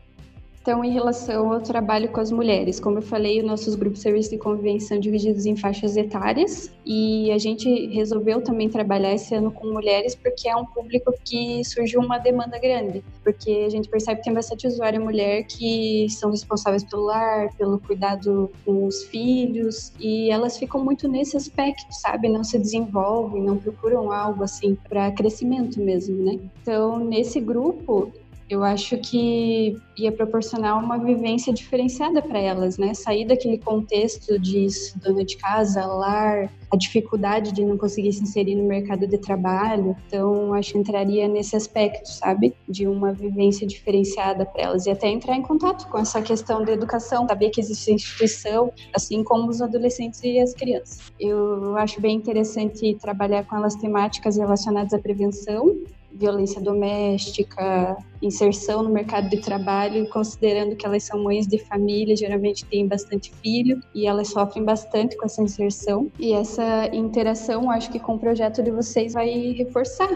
Então, 0.62 0.84
em 0.84 0.92
relação 0.92 1.52
ao 1.52 1.60
trabalho 1.60 2.08
com 2.08 2.20
as 2.20 2.30
mulheres, 2.30 2.78
como 2.78 2.98
eu 2.98 3.02
falei, 3.02 3.42
nossos 3.42 3.74
grupos 3.74 3.98
de 3.98 4.04
serviço 4.04 4.30
de 4.30 4.38
convivência 4.38 4.90
são 4.90 5.00
divididos 5.00 5.44
em 5.44 5.56
faixas 5.56 5.96
etárias 5.96 6.72
e 6.86 7.32
a 7.32 7.38
gente 7.38 7.88
resolveu 7.88 8.40
também 8.40 8.68
trabalhar 8.68 9.12
esse 9.12 9.34
ano 9.34 9.50
com 9.50 9.66
mulheres 9.66 10.14
porque 10.14 10.48
é 10.48 10.54
um 10.54 10.64
público 10.64 11.12
que 11.24 11.64
surgiu 11.64 12.00
uma 12.00 12.16
demanda 12.16 12.60
grande, 12.60 13.02
porque 13.24 13.64
a 13.66 13.68
gente 13.70 13.88
percebe 13.88 14.18
que 14.18 14.24
tem 14.24 14.32
bastante 14.32 14.68
usuária 14.68 15.00
mulher 15.00 15.42
que 15.48 16.06
são 16.08 16.30
responsáveis 16.30 16.84
pelo 16.84 17.06
lar, 17.06 17.52
pelo 17.56 17.80
cuidado 17.80 18.48
com 18.64 18.86
os 18.86 19.02
filhos 19.06 19.92
e 19.98 20.30
elas 20.30 20.56
ficam 20.56 20.84
muito 20.84 21.08
nesse 21.08 21.36
aspecto, 21.36 21.86
sabe? 21.90 22.28
Não 22.28 22.44
se 22.44 22.56
desenvolvem, 22.56 23.42
não 23.42 23.56
procuram 23.56 24.12
algo 24.12 24.44
assim 24.44 24.78
para 24.88 25.10
crescimento 25.10 25.80
mesmo, 25.80 26.24
né? 26.24 26.38
Então, 26.62 27.00
nesse 27.00 27.40
grupo, 27.40 28.12
eu 28.52 28.62
acho 28.62 28.98
que 28.98 29.74
ia 29.96 30.12
proporcionar 30.12 30.78
uma 30.78 30.98
vivência 30.98 31.54
diferenciada 31.54 32.20
para 32.20 32.38
elas, 32.38 32.76
né? 32.76 32.92
Sair 32.92 33.24
daquele 33.26 33.56
contexto 33.56 34.38
de 34.38 34.66
dona 34.96 35.24
de 35.24 35.38
casa, 35.38 35.86
lar, 35.86 36.52
a 36.70 36.76
dificuldade 36.76 37.50
de 37.50 37.64
não 37.64 37.78
conseguir 37.78 38.12
se 38.12 38.22
inserir 38.22 38.54
no 38.54 38.64
mercado 38.64 39.06
de 39.06 39.16
trabalho. 39.16 39.96
Então, 40.06 40.52
acho 40.52 40.72
que 40.72 40.78
entraria 40.78 41.26
nesse 41.28 41.56
aspecto, 41.56 42.06
sabe? 42.06 42.54
De 42.68 42.86
uma 42.86 43.10
vivência 43.10 43.66
diferenciada 43.66 44.44
para 44.44 44.64
elas 44.64 44.84
e 44.84 44.90
até 44.90 45.08
entrar 45.08 45.34
em 45.34 45.42
contato 45.42 45.88
com 45.88 45.96
essa 45.96 46.20
questão 46.20 46.62
da 46.62 46.72
educação, 46.72 47.26
saber 47.26 47.48
que 47.48 47.60
existe 47.60 47.90
instituição, 47.90 48.70
assim 48.94 49.24
como 49.24 49.48
os 49.48 49.62
adolescentes 49.62 50.22
e 50.24 50.38
as 50.38 50.52
crianças. 50.52 51.10
Eu 51.18 51.74
acho 51.78 52.02
bem 52.02 52.16
interessante 52.16 52.94
trabalhar 53.00 53.44
com 53.44 53.56
elas 53.56 53.74
temáticas 53.76 54.36
relacionadas 54.36 54.92
à 54.92 54.98
prevenção 54.98 55.74
violência 56.14 56.60
doméstica, 56.60 57.96
inserção 58.20 58.82
no 58.82 58.90
mercado 58.90 59.28
de 59.28 59.40
trabalho, 59.40 60.08
considerando 60.10 60.76
que 60.76 60.86
elas 60.86 61.04
são 61.04 61.22
mães 61.22 61.46
de 61.46 61.58
família, 61.58 62.16
geralmente 62.16 62.64
têm 62.66 62.86
bastante 62.86 63.32
filho 63.42 63.80
e 63.94 64.06
elas 64.06 64.28
sofrem 64.28 64.64
bastante 64.64 65.16
com 65.16 65.24
essa 65.24 65.42
inserção. 65.42 66.10
E 66.18 66.32
essa 66.32 66.88
interação, 66.94 67.70
acho 67.70 67.90
que 67.90 67.98
com 67.98 68.14
o 68.14 68.18
projeto 68.18 68.62
de 68.62 68.70
vocês 68.70 69.14
vai 69.14 69.28
reforçar 69.52 70.10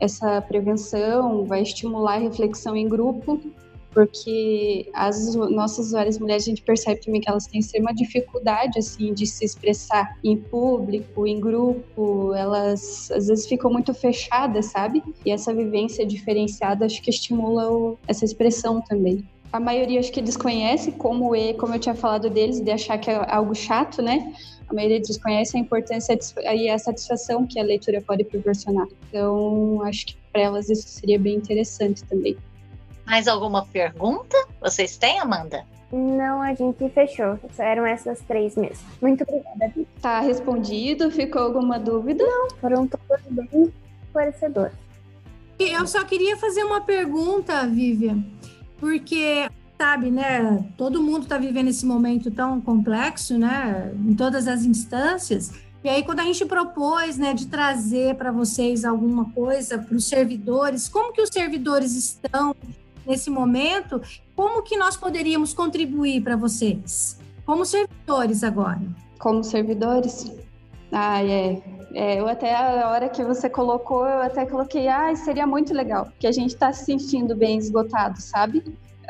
essa 0.00 0.40
prevenção, 0.42 1.44
vai 1.44 1.62
estimular 1.62 2.14
a 2.14 2.18
reflexão 2.18 2.76
em 2.76 2.88
grupo 2.88 3.40
porque 3.92 4.90
as 4.94 5.34
nossas 5.34 5.86
usuárias 5.86 6.18
mulheres 6.18 6.44
a 6.44 6.50
gente 6.50 6.62
percebe 6.62 7.00
também 7.00 7.20
que 7.20 7.28
elas 7.28 7.46
têm 7.46 7.60
uma 7.80 7.92
dificuldade 7.92 8.78
assim 8.78 9.12
de 9.12 9.26
se 9.26 9.44
expressar 9.44 10.18
em 10.24 10.36
público, 10.36 11.26
em 11.26 11.40
grupo, 11.40 12.34
elas 12.34 13.10
às 13.10 13.26
vezes 13.26 13.46
ficam 13.46 13.70
muito 13.70 13.92
fechadas, 13.94 14.66
sabe? 14.66 15.02
E 15.24 15.30
essa 15.30 15.54
vivência 15.54 16.06
diferenciada 16.06 16.86
acho 16.86 17.02
que 17.02 17.10
estimula 17.10 17.70
o, 17.70 17.98
essa 18.06 18.24
expressão 18.24 18.80
também. 18.80 19.24
A 19.52 19.60
maioria 19.60 20.00
acho 20.00 20.10
que 20.10 20.22
desconhece 20.22 20.92
como 20.92 21.36
e 21.36 21.52
como 21.54 21.74
eu 21.74 21.78
tinha 21.78 21.94
falado 21.94 22.30
deles 22.30 22.58
de 22.58 22.70
achar 22.70 22.96
que 22.96 23.10
é 23.10 23.26
algo 23.28 23.54
chato, 23.54 24.00
né? 24.00 24.32
A 24.66 24.74
maioria 24.74 24.98
desconhece 24.98 25.54
a 25.58 25.60
importância 25.60 26.18
e 26.54 26.70
a 26.70 26.78
satisfação 26.78 27.46
que 27.46 27.60
a 27.60 27.62
leitura 27.62 28.00
pode 28.00 28.24
proporcionar. 28.24 28.88
Então, 29.08 29.82
acho 29.82 30.06
que 30.06 30.16
para 30.32 30.40
elas 30.40 30.70
isso 30.70 30.88
seria 30.88 31.18
bem 31.18 31.36
interessante 31.36 32.02
também. 32.04 32.34
Mais 33.06 33.28
alguma 33.28 33.66
pergunta? 33.66 34.36
Vocês 34.60 34.96
têm, 34.96 35.18
Amanda? 35.18 35.64
Não, 35.92 36.40
a 36.40 36.54
gente 36.54 36.88
fechou. 36.90 37.38
Só 37.54 37.62
eram 37.62 37.84
essas 37.84 38.20
três 38.20 38.56
mesmo. 38.56 38.86
Muito 39.00 39.22
obrigada. 39.24 39.72
Tá 40.00 40.20
respondido? 40.20 41.10
Ficou 41.10 41.42
alguma 41.42 41.78
dúvida? 41.78 42.24
Não, 42.24 42.48
foram 42.60 42.86
todas 42.86 43.20
bem 43.28 43.72
esclarecedoras. 44.04 44.72
Eu 45.58 45.86
só 45.86 46.02
queria 46.04 46.36
fazer 46.36 46.64
uma 46.64 46.80
pergunta, 46.80 47.66
Vivian, 47.66 48.24
porque 48.78 49.48
sabe, 49.78 50.10
né? 50.10 50.64
Todo 50.76 51.02
mundo 51.02 51.24
está 51.24 51.36
vivendo 51.38 51.68
esse 51.68 51.84
momento 51.84 52.30
tão 52.30 52.60
complexo, 52.60 53.36
né? 53.36 53.92
Em 53.94 54.14
todas 54.14 54.48
as 54.48 54.64
instâncias. 54.64 55.52
E 55.84 55.88
aí, 55.88 56.04
quando 56.04 56.20
a 56.20 56.24
gente 56.24 56.44
propôs, 56.46 57.18
né, 57.18 57.34
de 57.34 57.48
trazer 57.48 58.14
para 58.14 58.30
vocês 58.30 58.84
alguma 58.84 59.30
coisa 59.32 59.78
para 59.78 59.96
os 59.96 60.08
servidores, 60.08 60.88
como 60.88 61.12
que 61.12 61.20
os 61.20 61.28
servidores 61.28 61.96
estão 61.96 62.54
nesse 63.06 63.30
momento, 63.30 64.00
como 64.34 64.62
que 64.62 64.76
nós 64.76 64.96
poderíamos 64.96 65.52
contribuir 65.52 66.22
para 66.22 66.36
vocês? 66.36 67.18
Como 67.44 67.64
servidores 67.64 68.44
agora? 68.44 68.80
Como 69.18 69.42
servidores? 69.42 70.32
Ah, 70.90 71.22
é. 71.24 71.62
é. 71.94 72.20
Eu 72.20 72.28
até 72.28 72.54
a 72.54 72.90
hora 72.90 73.08
que 73.08 73.24
você 73.24 73.48
colocou, 73.48 74.06
eu 74.06 74.22
até 74.22 74.46
coloquei, 74.46 74.88
ah, 74.88 75.14
seria 75.16 75.46
muito 75.46 75.72
legal, 75.72 76.04
porque 76.04 76.26
a 76.26 76.32
gente 76.32 76.50
está 76.50 76.72
se 76.72 76.84
sentindo 76.84 77.34
bem 77.34 77.58
esgotado, 77.58 78.20
sabe? 78.20 78.62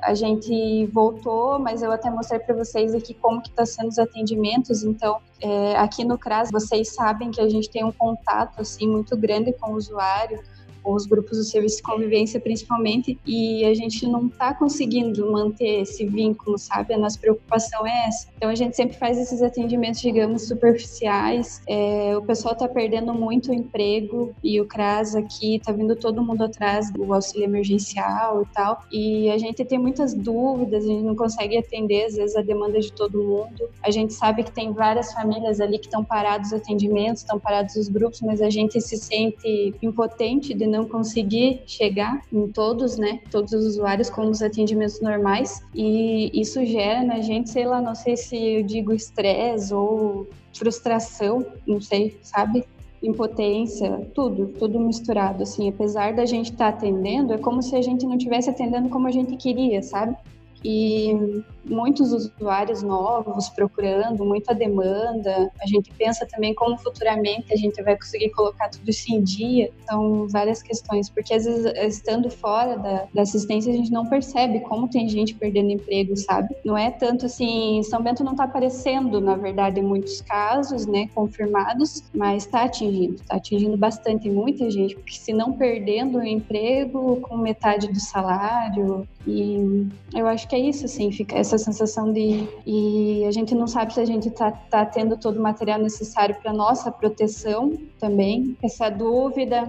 A 0.03 0.15
gente 0.15 0.87
voltou, 0.87 1.61
mas 1.61 1.81
eu 1.81 1.93
até 1.93 2.11
mostrei 2.11 2.41
para 2.41 2.57
vocês 2.57 2.93
aqui 2.93 3.15
como 3.15 3.41
que 3.41 3.51
está 3.51 3.65
sendo 3.65 3.89
os 3.89 4.01
atendimentos. 4.01 4.83
Então, 4.83 5.21
é, 5.41 5.77
aqui 5.77 6.05
no 6.05 6.19
CRAS, 6.19 6.51
vocês 6.51 6.93
sabem 6.93 7.31
que 7.31 7.41
a 7.41 7.49
gente 7.49 7.71
tem 7.71 7.85
um 7.85 7.93
contato 7.93 8.61
assim 8.61 8.89
muito 8.89 9.17
grande 9.17 9.53
com 9.53 9.71
o 9.71 9.77
usuário 9.77 10.43
os 10.85 11.07
grupos 11.07 11.39
do 11.39 11.45
serviço 11.45 11.77
de 11.77 11.83
convivência 11.83 12.41
principalmente, 12.41 13.19
e 13.27 13.65
a 13.65 13.75
gente 13.75 14.07
não 14.07 14.27
está 14.27 14.55
conseguindo 14.55 15.31
manter 15.31 15.83
esse 15.83 16.07
vínculo, 16.07 16.59
sabe? 16.59 16.95
A 16.95 16.99
nossa 16.99 17.19
preocupação 17.19 17.87
é 17.87 18.09
essa. 18.09 18.29
Então 18.37 18.51
a 18.51 18.55
gente 18.55 18.77
sempre 18.77 18.97
faz 18.97 19.19
esses 19.19 19.43
atendimentos, 19.43 20.01
digamos, 20.01 20.49
superficiais. 20.49 21.63
É, 21.69 22.17
o 22.17 22.23
pessoal 22.23 22.55
está 22.55 22.69
perdendo 22.69 23.15
muito 23.15 23.51
o 23.51 23.55
emprego 23.55 24.35
e 24.43 24.61
o 24.61 24.67
CRAS 24.67 25.15
aqui 25.15 25.57
está 25.57 25.73
vindo 25.73 25.95
todo 25.97 26.23
mundo 26.23 26.45
atrás 26.45 26.91
do 26.93 27.13
auxílio 27.13 27.45
emergencial 27.45 28.43
e 28.43 28.55
tal. 28.55 28.83
E 28.91 29.31
a 29.31 29.39
gente 29.39 29.65
tem 29.65 29.79
muitas 29.79 30.15
dúvidas, 30.15 30.85
a 30.85 30.89
gente 30.89 31.05
não 31.05 31.17
consegue 31.17 31.57
atender 31.57 32.07
às 32.07 32.17
vezes 32.17 32.37
a 32.37 32.43
demanda 32.43 32.81
de 32.81 32.93
todo 32.93 33.23
mundo. 33.23 33.69
A 33.83 33.91
gente 33.91 34.13
sabe 34.13 34.43
que 34.43 34.53
tem 34.53 34.73
várias 34.73 35.13
famílias 35.13 35.61
ali 35.61 35.79
que 35.79 35.87
estão 35.87 36.05
parados 36.05 36.49
os 36.49 36.53
atendimentos, 36.53 37.23
estão 37.23 37.39
parados 37.39 37.77
os 37.77 37.89
grupos, 37.89 38.21
mas 38.21 38.41
a 38.41 38.51
gente 38.51 38.81
se 38.81 38.97
sente 38.97 39.75
impotente 39.83 40.55
de 40.55 40.67
não 40.73 40.89
conseguir 40.89 41.63
chegar 41.67 42.23
em 42.33 42.49
todos, 42.49 42.97
né, 42.97 43.21
todos 43.31 43.53
os 43.53 43.65
usuários 43.67 44.09
com 44.09 44.29
os 44.29 44.43
atendimentos 44.43 45.01
normais 45.01 45.61
e 45.75 46.31
isso 46.35 46.65
gera 46.65 47.05
na 47.05 47.21
gente, 47.21 47.51
sei 47.51 47.67
lá, 47.67 47.81
não 47.81 47.95
sei 47.95 48.17
se 48.17 48.37
eu 48.37 48.63
digo 48.65 48.93
estresse 48.93 49.73
ou 49.75 50.27
frustração, 50.55 51.47
não 51.67 51.81
sei, 51.81 52.19
sabe? 52.23 52.65
impotência, 53.03 54.09
tudo, 54.15 54.47
tudo 54.59 54.79
misturado, 54.79 55.43
assim, 55.43 55.69
apesar 55.69 56.15
da 56.15 56.25
gente 56.25 56.53
estar 56.53 56.71
tá 56.71 56.79
atendendo, 56.79 57.33
é 57.33 57.39
como 57.39 57.61
se 57.61 57.75
a 57.75 57.83
gente 57.83 58.07
não 58.07 58.17
estivesse 58.17 58.49
atendendo 58.49 58.89
como 58.89 59.09
a 59.09 59.11
gente 59.11 59.37
queria, 59.37 59.83
sabe? 59.83 60.17
E 60.65 61.43
muitos 61.65 62.13
usuários 62.13 62.83
novos 62.83 63.49
procurando, 63.49 64.25
muita 64.25 64.55
demanda. 64.55 65.51
A 65.61 65.67
gente 65.67 65.93
pensa 65.93 66.27
também 66.27 66.55
como 66.55 66.77
futuramente 66.79 67.53
a 67.53 67.57
gente 67.57 67.83
vai 67.83 67.97
conseguir 67.97 68.31
colocar 68.31 68.69
tudo 68.69 68.89
isso 68.89 69.13
em 69.13 69.23
dia. 69.23 69.71
São 69.89 70.29
várias 70.29 70.63
questões, 70.63 71.09
porque 71.09 71.35
às 71.35 71.45
vezes 71.45 71.73
estando 71.95 72.31
fora 72.31 72.77
da, 72.77 73.07
da 73.15 73.23
assistência 73.23 73.73
a 73.73 73.77
gente 73.77 73.91
não 73.91 74.07
percebe 74.07 74.61
como 74.61 74.89
tem 74.89 75.09
gente 75.09 75.35
perdendo 75.35 75.71
emprego, 75.71 76.17
sabe? 76.17 76.55
Não 76.65 76.77
é 76.77 76.91
tanto 76.91 77.27
assim, 77.27 77.83
São 77.83 78.03
Bento 78.03 78.25
não 78.25 78.33
está 78.33 78.45
aparecendo, 78.45 79.21
na 79.21 79.37
verdade, 79.37 79.81
em 79.81 79.83
muitos 79.83 80.21
casos, 80.21 80.87
né, 80.87 81.09
confirmados, 81.15 82.05
mas 82.15 82.45
está 82.45 82.65
atingindo, 82.65 83.15
está 83.15 83.37
atingindo 83.37 83.77
bastante 83.77 84.31
muita 84.31 84.71
gente, 84.71 84.95
porque 84.95 85.15
se 85.15 85.33
não 85.33 85.53
perdendo 85.53 86.19
o 86.19 86.27
emprego 86.27 87.21
com 87.21 87.37
metade 87.37 87.89
do 87.89 88.01
salário, 88.01 89.07
e 89.27 89.87
eu 90.15 90.27
acho 90.27 90.49
que 90.49 90.57
é 90.57 90.59
isso, 90.59 90.85
assim, 90.85 91.11
fica 91.13 91.37
essa 91.37 91.52
sensação 91.59 92.13
de. 92.13 92.49
E 92.67 93.25
a 93.27 93.31
gente 93.31 93.55
não 93.55 93.67
sabe 93.67 93.95
se 93.95 94.01
a 94.01 94.05
gente 94.05 94.29
está 94.29 94.51
tá 94.51 94.85
tendo 94.85 95.17
todo 95.17 95.39
o 95.39 95.43
material 95.43 95.79
necessário 95.79 96.35
para 96.43 96.53
nossa 96.53 96.91
proteção 96.91 97.73
também. 97.99 98.57
Essa 98.63 98.89
dúvida. 98.89 99.69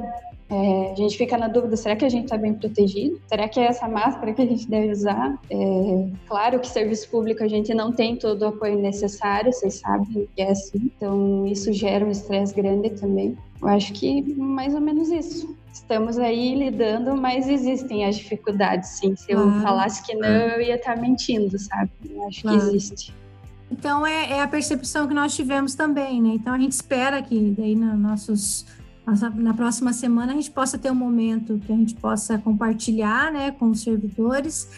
É, 0.50 0.92
a 0.92 0.96
gente 0.96 1.18
fica 1.18 1.38
na 1.38 1.48
dúvida: 1.48 1.76
será 1.76 1.96
que 1.96 2.06
a 2.06 2.10
gente 2.10 2.26
está 2.26 2.38
bem 2.38 2.54
protegido? 2.54 3.20
Será 3.28 3.48
que 3.48 3.60
é 3.60 3.64
essa 3.64 3.88
máscara 3.88 4.34
que 4.34 4.42
a 4.42 4.46
gente 4.46 4.70
deve 4.70 4.92
usar? 4.92 5.40
É, 5.50 6.08
claro 6.28 6.60
que 6.60 6.68
serviço 6.68 7.10
público 7.10 7.44
a 7.44 7.48
gente 7.48 7.74
não 7.74 7.92
tem 7.92 8.16
todo 8.16 8.44
o 8.44 8.48
apoio 8.48 8.78
necessário, 8.78 9.52
vocês 9.52 9.76
sabem 9.76 10.28
que 10.36 10.42
é 10.42 10.52
assim. 10.52 10.92
Então, 10.96 11.46
isso 11.48 11.74
gera 11.74 12.06
um 12.06 12.12
estresse 12.12 12.54
grande 12.54 12.92
também. 12.92 13.38
Eu 13.62 13.68
acho 13.68 13.94
que 13.94 14.22
mais 14.36 14.76
ou 14.76 14.82
menos 14.82 15.10
isso 15.10 15.56
estamos 15.74 16.18
aí 16.20 16.56
lidando, 16.56 17.16
mas 17.16 17.48
existem 17.50 18.06
as 18.06 18.16
dificuldades, 18.16 18.90
sim. 18.90 19.16
Se 19.16 19.32
eu 19.32 19.52
falasse 19.62 20.04
que 20.04 20.16
não, 20.16 20.30
eu 20.30 20.62
ia 20.62 20.76
estar 20.76 20.96
mentindo, 20.96 21.58
sabe? 21.58 21.92
Eu 22.08 22.28
acho 22.28 22.42
claro. 22.44 22.60
que 22.60 22.66
existe. 22.66 23.14
Então 23.72 24.06
é, 24.06 24.34
é, 24.34 24.42
a 24.42 24.48
percepção 24.48 25.08
que 25.08 25.14
nós 25.14 25.36
tivemos 25.36 25.74
também, 25.74 26.22
né? 26.22 26.30
Então 26.36 26.54
a 26.54 26.60
gente 26.60 26.74
espera 26.74 27.22
que 27.22 27.56
daí 27.58 27.76
na, 27.76 27.96
nossos, 27.96 28.68
na 29.36 29.54
próxima 29.54 29.92
semana 29.92 30.32
a 30.32 30.36
gente 30.36 30.52
possa 30.52 30.78
ter 30.78 30.92
um 30.92 30.96
momento 30.96 31.60
que 31.66 31.74
a 31.74 31.76
gente 31.76 31.96
possa 31.96 32.38
compartilhar, 32.38 33.32
né, 33.32 33.52
com 33.52 33.72
os 33.72 33.82
servidores 33.82 34.70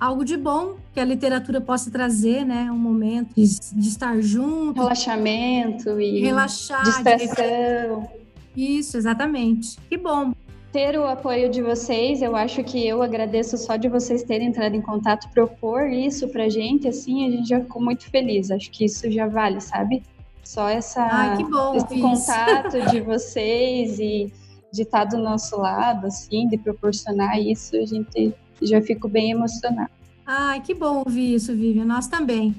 algo 0.00 0.24
de 0.24 0.36
bom 0.36 0.76
que 0.94 1.00
a 1.00 1.04
literatura 1.04 1.60
possa 1.60 1.90
trazer, 1.90 2.44
né? 2.44 2.70
Um 2.70 2.78
momento 2.78 3.34
de, 3.34 3.44
de 3.72 3.88
estar 3.88 4.20
junto, 4.20 4.80
relaxamento 4.80 6.00
e 6.00 6.20
relaxar, 6.20 6.84
distração. 6.84 8.08
Isso, 8.56 8.96
exatamente. 8.96 9.76
Que 9.88 9.96
bom. 9.96 10.32
Ter 10.72 10.98
o 10.98 11.06
apoio 11.06 11.50
de 11.50 11.62
vocês, 11.62 12.20
eu 12.20 12.36
acho 12.36 12.62
que 12.62 12.86
eu 12.86 13.02
agradeço 13.02 13.56
só 13.56 13.76
de 13.76 13.88
vocês 13.88 14.22
terem 14.22 14.48
entrado 14.48 14.74
em 14.74 14.82
contato, 14.82 15.28
propor 15.30 15.88
isso 15.88 16.28
pra 16.28 16.48
gente, 16.48 16.86
assim, 16.86 17.26
a 17.26 17.30
gente 17.30 17.48
já 17.48 17.60
ficou 17.60 17.82
muito 17.82 18.08
feliz. 18.10 18.50
Acho 18.50 18.70
que 18.70 18.84
isso 18.84 19.10
já 19.10 19.26
vale, 19.26 19.60
sabe? 19.60 20.02
Só 20.44 20.68
essa, 20.68 21.02
Ai, 21.02 21.44
bom, 21.44 21.74
esse 21.74 22.00
contato 22.00 22.80
de 22.90 23.00
vocês 23.00 23.98
e 23.98 24.32
de 24.72 24.82
estar 24.82 25.04
do 25.04 25.18
nosso 25.18 25.58
lado, 25.58 26.06
assim, 26.06 26.46
de 26.48 26.58
proporcionar 26.58 27.40
isso, 27.40 27.76
a 27.76 27.84
gente 27.86 28.34
já 28.60 28.80
fico 28.80 29.08
bem 29.08 29.30
emocionada. 29.30 29.90
Ai, 30.26 30.60
que 30.60 30.74
bom 30.74 31.02
ouvir 31.06 31.34
isso, 31.34 31.54
Vivian. 31.54 31.86
Nós 31.86 32.06
também. 32.06 32.54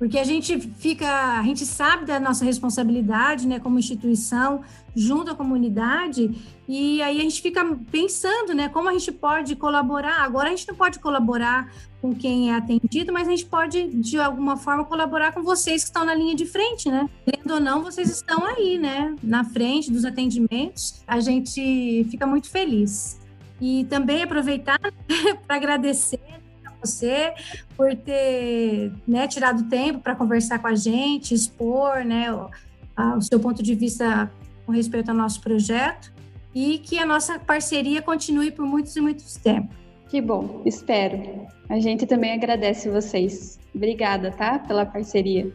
Porque 0.00 0.18
a 0.18 0.24
gente 0.24 0.58
fica, 0.58 1.38
a 1.38 1.42
gente 1.42 1.66
sabe 1.66 2.06
da 2.06 2.18
nossa 2.18 2.42
responsabilidade, 2.42 3.46
né, 3.46 3.60
como 3.60 3.78
instituição, 3.78 4.62
junto 4.96 5.30
à 5.30 5.34
comunidade, 5.34 6.34
e 6.66 7.02
aí 7.02 7.20
a 7.20 7.22
gente 7.22 7.42
fica 7.42 7.62
pensando, 7.92 8.54
né, 8.54 8.70
como 8.70 8.88
a 8.88 8.94
gente 8.94 9.12
pode 9.12 9.54
colaborar. 9.56 10.22
Agora 10.22 10.48
a 10.48 10.50
gente 10.52 10.66
não 10.66 10.74
pode 10.74 10.98
colaborar 11.00 11.70
com 12.00 12.14
quem 12.14 12.50
é 12.50 12.54
atendido, 12.54 13.12
mas 13.12 13.28
a 13.28 13.30
gente 13.30 13.44
pode, 13.44 13.88
de 13.88 14.18
alguma 14.18 14.56
forma, 14.56 14.86
colaborar 14.86 15.32
com 15.32 15.42
vocês 15.42 15.82
que 15.82 15.90
estão 15.90 16.06
na 16.06 16.14
linha 16.14 16.34
de 16.34 16.46
frente, 16.46 16.88
né? 16.88 17.06
Querendo 17.26 17.52
ou 17.52 17.60
não, 17.60 17.82
vocês 17.82 18.08
estão 18.08 18.42
aí, 18.46 18.78
né, 18.78 19.14
na 19.22 19.44
frente 19.44 19.92
dos 19.92 20.06
atendimentos. 20.06 21.02
A 21.06 21.20
gente 21.20 22.06
fica 22.10 22.26
muito 22.26 22.48
feliz. 22.48 23.20
E 23.60 23.84
também 23.84 24.22
aproveitar 24.22 24.80
para 25.46 25.56
agradecer 25.56 26.39
você 26.82 27.34
por 27.76 27.94
ter 27.94 28.92
né, 29.06 29.28
tirado 29.28 29.68
tempo 29.68 30.00
para 30.00 30.14
conversar 30.14 30.58
com 30.58 30.68
a 30.68 30.74
gente, 30.74 31.34
expor 31.34 32.04
né, 32.04 32.32
o, 32.32 32.48
a, 32.96 33.16
o 33.16 33.22
seu 33.22 33.38
ponto 33.38 33.62
de 33.62 33.74
vista 33.74 34.30
com 34.66 34.72
respeito 34.72 35.10
ao 35.10 35.16
nosso 35.16 35.40
projeto 35.40 36.12
e 36.54 36.78
que 36.78 36.98
a 36.98 37.06
nossa 37.06 37.38
parceria 37.38 38.02
continue 38.02 38.50
por 38.50 38.66
muitos 38.66 38.94
e 38.96 39.00
muitos 39.00 39.36
tempos. 39.36 39.76
Que 40.08 40.20
bom, 40.20 40.62
espero. 40.66 41.46
A 41.68 41.78
gente 41.78 42.04
também 42.04 42.32
agradece 42.32 42.88
vocês. 42.88 43.60
Obrigada, 43.72 44.32
tá? 44.32 44.58
Pela 44.58 44.84
parceria. 44.84 45.52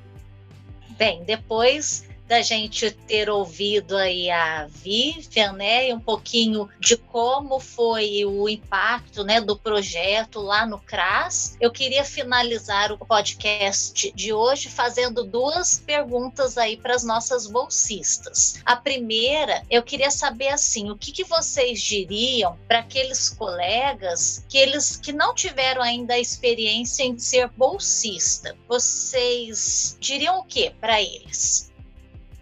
Bem, 0.97 1.23
depois 1.25 2.07
da 2.27 2.41
gente 2.41 2.91
ter 2.91 3.29
ouvido 3.29 3.95
aí 3.95 4.29
a 4.29 4.67
Vivian, 4.67 5.53
né, 5.53 5.89
e 5.89 5.93
um 5.93 5.99
pouquinho 5.99 6.67
de 6.79 6.97
como 6.97 7.59
foi 7.59 8.25
o 8.25 8.49
impacto, 8.49 9.23
né, 9.23 9.39
do 9.39 9.55
projeto 9.55 10.39
lá 10.41 10.65
no 10.65 10.79
CRAS. 10.79 11.55
Eu 11.59 11.71
queria 11.71 12.03
finalizar 12.03 12.91
o 12.91 12.97
podcast 12.97 14.11
de 14.13 14.33
hoje 14.33 14.69
fazendo 14.69 15.23
duas 15.23 15.79
perguntas 15.79 16.57
aí 16.57 16.77
para 16.77 16.95
as 16.95 17.03
nossas 17.03 17.47
bolsistas. 17.47 18.55
A 18.65 18.75
primeira, 18.75 19.63
eu 19.69 19.83
queria 19.83 20.11
saber 20.11 20.49
assim, 20.49 20.89
o 20.89 20.97
que, 20.97 21.11
que 21.11 21.23
vocês 21.23 21.81
diriam 21.81 22.57
para 22.67 22.79
aqueles 22.79 23.29
colegas 23.29 24.43
que 24.49 24.57
eles 24.57 24.97
que 24.97 25.11
não 25.11 25.33
tiveram 25.33 25.81
ainda 25.81 26.15
a 26.15 26.19
experiência 26.19 27.03
em 27.03 27.17
ser 27.17 27.49
bolsista? 27.49 28.55
Vocês 28.67 29.97
diriam 29.99 30.39
o 30.39 30.43
que 30.43 30.71
para 30.71 31.01
eles? 31.01 31.74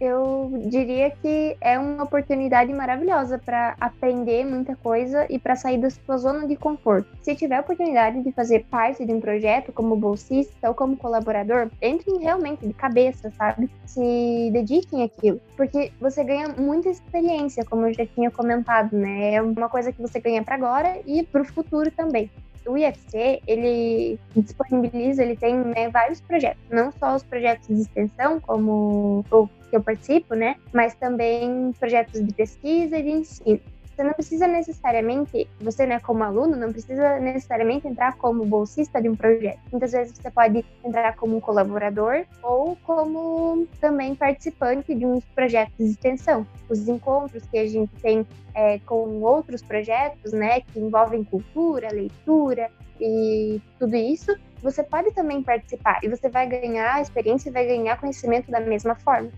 Eu 0.04 0.52
diria 0.68 1.12
que 1.12 1.56
é 1.62 1.80
uma 1.80 2.04
oportunidade 2.04 2.74
maravilhosa 2.74 3.38
para 3.38 3.76
aprender 3.80 4.46
muita 4.46 4.76
coisa 4.76 5.26
e 5.30 5.40
para 5.40 5.56
sair 5.56 5.78
da 5.78 5.90
sua 5.90 6.18
zona 6.18 6.48
de 6.48 6.56
conforto. 6.56 7.08
Se 7.22 7.36
tiver 7.36 7.56
a 7.56 7.62
oportunidade 7.62 8.22
de 8.22 8.32
fazer 8.32 8.66
parte 8.66 9.06
de 9.06 9.14
um 9.14 9.22
projeto 9.22 9.72
como 9.72 9.96
bolsista 9.96 10.68
ou 10.68 10.76
como 10.76 10.98
colaborador, 10.98 11.70
entrem 11.82 12.20
realmente 12.20 12.68
de 12.68 12.74
cabeça, 12.74 13.32
sabe? 13.32 13.70
Se 13.86 14.50
dediquem 14.52 15.04
àquilo, 15.04 15.40
porque 15.56 15.92
você 16.00 16.24
ganha 16.24 16.50
muita 16.50 16.90
experiência, 16.90 17.64
como 17.66 17.88
eu 17.88 17.94
já 17.94 18.06
tinha 18.06 18.30
comentado, 18.30 18.96
né? 18.96 19.36
É 19.36 19.42
uma 19.42 19.70
coisa 19.70 19.92
que 19.92 20.02
você 20.02 20.20
ganha 20.20 20.44
para 20.44 20.56
agora 20.56 21.00
e 21.06 21.24
para 21.24 21.42
o 21.42 21.46
futuro 21.46 21.90
também 21.92 22.30
o 22.66 22.78
IFC, 22.78 23.42
ele 23.48 24.20
disponibiliza, 24.36 25.24
ele 25.24 25.36
tem 25.36 25.56
né, 25.56 25.90
vários 25.90 26.22
projetos, 26.22 26.62
não 26.70 26.92
só 26.92 27.16
os 27.16 27.24
projetos 27.24 27.68
de 27.68 27.82
extensão, 27.82 28.40
como 28.40 29.26
o 29.32 29.48
que 29.70 29.76
eu 29.76 29.82
participo, 29.82 30.36
né? 30.36 30.56
Mas 30.72 30.94
também 30.96 31.74
projetos 31.80 32.24
de 32.24 32.34
pesquisa 32.34 32.98
e 32.98 33.04
de 33.04 33.10
ensino. 33.10 33.60
Você 33.96 34.04
não 34.04 34.14
precisa 34.14 34.48
necessariamente, 34.48 35.48
você 35.62 35.86
né, 35.86 36.00
como 36.00 36.24
aluno, 36.24 36.56
não 36.56 36.72
precisa 36.72 37.20
necessariamente 37.20 37.88
entrar 37.88 38.18
como 38.18 38.44
bolsista 38.44 39.00
de 39.00 39.08
um 39.08 39.16
projeto. 39.16 39.60
Muitas 39.72 39.92
vezes 39.92 40.18
você 40.18 40.32
pode 40.32 40.66
entrar 40.84 41.16
como 41.16 41.38
um 41.38 41.40
colaborador 41.40 42.26
ou 42.42 42.76
como 42.84 43.68
também 43.80 44.16
participante 44.16 44.96
de 44.96 45.06
uns 45.06 45.24
projetos 45.36 45.78
de 45.78 45.92
extensão. 45.92 46.46
Os 46.68 46.88
encontros 46.88 47.46
que 47.46 47.58
a 47.58 47.68
gente 47.68 47.94
tem 48.02 48.26
é, 48.56 48.80
com 48.80 49.22
outros 49.22 49.62
projetos, 49.62 50.34
né, 50.34 50.62
que 50.62 50.80
envolvem 50.80 51.24
cultura, 51.24 51.90
leitura 51.92 52.72
e 53.00 53.62
tudo 53.78 53.96
isso, 53.96 54.36
você 54.62 54.82
pode 54.82 55.12
também 55.12 55.44
participar 55.44 56.00
e 56.02 56.10
você 56.10 56.30
vai 56.30 56.48
ganhar 56.48 57.02
experiência 57.02 57.50
e 57.50 57.52
vai 57.52 57.66
ganhar 57.68 58.00
conhecimento 58.00 58.50
da 58.50 58.60
mesma 58.60 58.96
forma. 58.96 59.30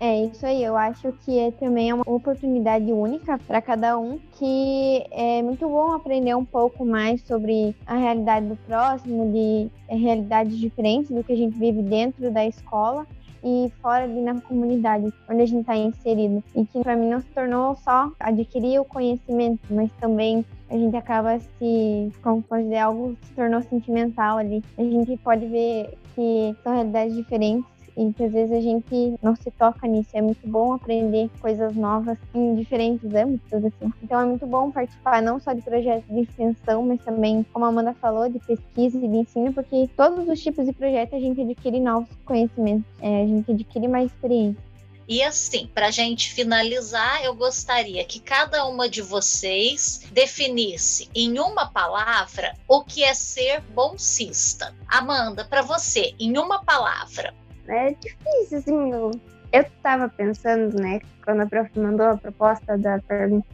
É 0.00 0.24
isso 0.24 0.44
aí, 0.44 0.62
eu 0.62 0.76
acho 0.76 1.12
que 1.24 1.38
é 1.38 1.50
também 1.52 1.92
uma 1.92 2.02
oportunidade 2.06 2.92
única 2.92 3.38
para 3.38 3.62
cada 3.62 3.96
um, 3.96 4.18
que 4.32 5.04
é 5.10 5.40
muito 5.40 5.66
bom 5.68 5.92
aprender 5.92 6.34
um 6.34 6.44
pouco 6.44 6.84
mais 6.84 7.22
sobre 7.22 7.74
a 7.86 7.94
realidade 7.94 8.46
do 8.46 8.56
próximo, 8.56 9.32
de 9.32 9.70
é, 9.88 9.96
realidades 9.96 10.58
diferentes 10.58 11.10
do 11.10 11.22
que 11.22 11.32
a 11.32 11.36
gente 11.36 11.56
vive 11.56 11.80
dentro 11.82 12.30
da 12.30 12.44
escola 12.44 13.06
e 13.44 13.70
fora 13.80 14.04
ali 14.04 14.20
na 14.22 14.40
comunidade 14.40 15.12
onde 15.28 15.42
a 15.42 15.46
gente 15.46 15.60
está 15.60 15.76
inserido. 15.76 16.42
E 16.54 16.64
que 16.64 16.80
para 16.80 16.96
mim 16.96 17.10
não 17.10 17.20
se 17.20 17.28
tornou 17.28 17.76
só 17.76 18.10
adquirir 18.18 18.80
o 18.80 18.84
conhecimento, 18.84 19.60
mas 19.70 19.90
também 20.00 20.44
a 20.70 20.76
gente 20.76 20.96
acaba 20.96 21.38
se, 21.38 22.10
como 22.22 22.42
pode 22.42 22.64
dizer, 22.64 22.78
algo 22.78 23.16
se 23.22 23.32
tornou 23.34 23.62
sentimental 23.62 24.38
ali. 24.38 24.62
A 24.78 24.82
gente 24.82 25.16
pode 25.18 25.46
ver 25.46 25.96
que 26.14 26.56
são 26.62 26.72
realidades 26.72 27.14
diferentes 27.14 27.64
e 27.96 28.12
que 28.12 28.24
às 28.24 28.32
vezes 28.32 28.52
a 28.52 28.60
gente 28.60 29.14
não 29.22 29.36
se 29.36 29.50
toca 29.52 29.86
nisso. 29.86 30.10
É 30.12 30.22
muito 30.22 30.46
bom 30.46 30.72
aprender 30.72 31.30
coisas 31.40 31.74
novas 31.74 32.18
em 32.34 32.54
diferentes 32.54 33.14
âmbitos, 33.14 33.64
assim. 33.64 33.92
Então 34.02 34.20
é 34.20 34.24
muito 34.24 34.46
bom 34.46 34.70
participar 34.70 35.22
não 35.22 35.38
só 35.38 35.52
de 35.52 35.62
projetos 35.62 36.08
de 36.08 36.20
extensão, 36.22 36.84
mas 36.84 37.02
também, 37.04 37.44
como 37.52 37.64
a 37.64 37.68
Amanda 37.68 37.94
falou, 37.94 38.28
de 38.28 38.38
pesquisa 38.40 38.98
e 38.98 39.08
de 39.08 39.16
ensino, 39.16 39.52
porque 39.52 39.88
todos 39.96 40.28
os 40.28 40.42
tipos 40.42 40.66
de 40.66 40.72
projetos 40.72 41.14
a 41.14 41.20
gente 41.20 41.40
adquire 41.40 41.80
novos 41.80 42.08
conhecimentos, 42.24 42.84
é, 43.00 43.22
a 43.22 43.26
gente 43.26 43.50
adquire 43.50 43.88
mais 43.88 44.06
experiência. 44.06 44.74
E 45.06 45.22
assim, 45.22 45.66
para 45.74 45.88
a 45.88 45.90
gente 45.90 46.32
finalizar, 46.32 47.22
eu 47.22 47.34
gostaria 47.34 48.02
que 48.04 48.18
cada 48.18 48.64
uma 48.64 48.88
de 48.88 49.02
vocês 49.02 50.00
definisse 50.12 51.10
em 51.14 51.38
uma 51.38 51.66
palavra 51.66 52.54
o 52.66 52.82
que 52.82 53.04
é 53.04 53.12
ser 53.12 53.60
bolsista. 53.60 54.74
Amanda, 54.88 55.44
para 55.44 55.60
você, 55.60 56.14
em 56.18 56.38
uma 56.38 56.64
palavra, 56.64 57.34
é 57.68 57.92
difícil, 57.92 58.58
assim. 58.58 58.92
Eu, 58.92 59.10
eu 59.52 59.64
tava 59.82 60.08
pensando, 60.08 60.80
né, 60.80 61.00
quando 61.24 61.42
a 61.42 61.46
prof 61.46 61.78
mandou 61.78 62.06
a 62.06 62.16
proposta 62.16 62.76
da 62.76 62.98
pergunta. 63.00 63.46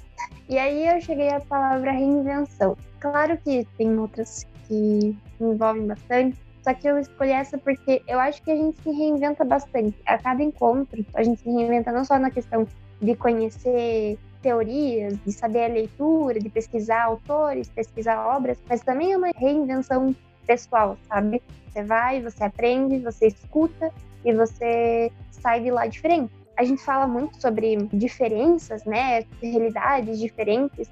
E 0.48 0.58
aí 0.58 0.86
eu 0.86 1.00
cheguei 1.00 1.28
à 1.28 1.40
palavra 1.40 1.92
reinvenção. 1.92 2.76
Claro 2.98 3.38
que 3.38 3.66
tem 3.78 3.98
outras 3.98 4.46
que 4.66 5.16
envolvem 5.40 5.86
bastante, 5.86 6.36
só 6.62 6.74
que 6.74 6.86
eu 6.86 6.98
escolhi 6.98 7.30
essa 7.30 7.56
porque 7.56 8.02
eu 8.06 8.18
acho 8.20 8.42
que 8.42 8.50
a 8.50 8.56
gente 8.56 8.80
se 8.82 8.90
reinventa 8.90 9.44
bastante. 9.44 9.96
A 10.06 10.18
cada 10.18 10.42
encontro, 10.42 11.04
a 11.14 11.22
gente 11.22 11.40
se 11.40 11.50
reinventa 11.50 11.92
não 11.92 12.04
só 12.04 12.18
na 12.18 12.30
questão 12.30 12.66
de 13.00 13.14
conhecer 13.16 14.18
teorias, 14.42 15.18
de 15.24 15.32
saber 15.32 15.64
a 15.64 15.68
leitura, 15.68 16.38
de 16.38 16.48
pesquisar 16.48 17.04
autores, 17.04 17.68
pesquisar 17.68 18.26
obras, 18.26 18.58
mas 18.68 18.80
também 18.80 19.12
é 19.12 19.16
uma 19.16 19.30
reinvenção 19.34 20.14
pessoal, 20.50 20.98
sabe? 21.06 21.40
Você 21.68 21.84
vai, 21.84 22.20
você 22.20 22.42
aprende, 22.42 22.98
você 22.98 23.28
escuta 23.28 23.92
e 24.24 24.32
você 24.32 25.12
sai 25.30 25.60
de 25.60 25.70
lá 25.70 25.86
diferente. 25.86 26.32
A 26.56 26.64
gente 26.64 26.82
fala 26.82 27.06
muito 27.06 27.40
sobre 27.40 27.76
diferenças, 27.92 28.84
né? 28.84 29.24
Realidades 29.40 30.18
diferentes. 30.18 30.90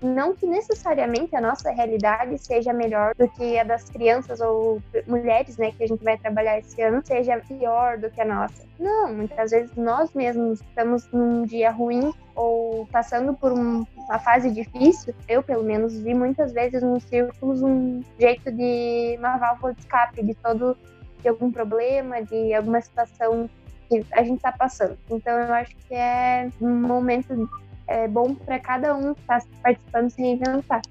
Não 0.00 0.34
que 0.34 0.46
necessariamente 0.46 1.34
a 1.34 1.40
nossa 1.40 1.70
realidade 1.70 2.38
seja 2.38 2.72
melhor 2.72 3.14
do 3.16 3.28
que 3.28 3.58
a 3.58 3.64
das 3.64 3.90
crianças 3.90 4.40
ou 4.40 4.80
mulheres, 5.06 5.56
né, 5.56 5.72
que 5.72 5.82
a 5.82 5.88
gente 5.88 6.04
vai 6.04 6.16
trabalhar 6.16 6.58
esse 6.58 6.80
ano, 6.80 7.02
seja 7.04 7.38
pior 7.40 7.98
do 7.98 8.08
que 8.10 8.20
a 8.20 8.24
nossa. 8.24 8.64
Não, 8.78 9.12
muitas 9.12 9.50
vezes 9.50 9.74
nós 9.76 10.12
mesmos 10.14 10.60
estamos 10.60 11.10
num 11.10 11.44
dia 11.44 11.70
ruim 11.70 12.12
ou 12.36 12.86
passando 12.92 13.34
por 13.34 13.52
um, 13.52 13.84
uma 13.96 14.18
fase 14.20 14.50
difícil, 14.50 15.12
eu 15.28 15.42
pelo 15.42 15.64
menos 15.64 15.98
vi 15.98 16.14
muitas 16.14 16.52
vezes 16.52 16.80
nos 16.80 17.02
círculos 17.04 17.62
um 17.62 18.00
jeito 18.18 18.52
de 18.52 19.16
uma 19.18 19.36
válvula 19.36 19.74
de 19.74 19.80
escape 19.80 20.22
de 20.22 20.34
todo 20.34 20.76
de 21.20 21.28
algum 21.28 21.50
problema, 21.50 22.22
de 22.22 22.54
alguma 22.54 22.80
situação 22.80 23.50
que 23.88 24.04
a 24.12 24.22
gente 24.22 24.36
está 24.36 24.52
passando. 24.52 24.96
Então 25.10 25.36
eu 25.36 25.52
acho 25.52 25.74
que 25.76 25.94
é 25.94 26.48
um 26.60 26.68
momento 26.68 27.48
é, 27.88 28.06
bom 28.06 28.34
para 28.34 28.58
cada 28.58 28.94
um 28.94 29.14
que 29.14 29.20
está 29.20 29.40
participando 29.62 30.10
se 30.10 30.22
reinventar. 30.22 30.82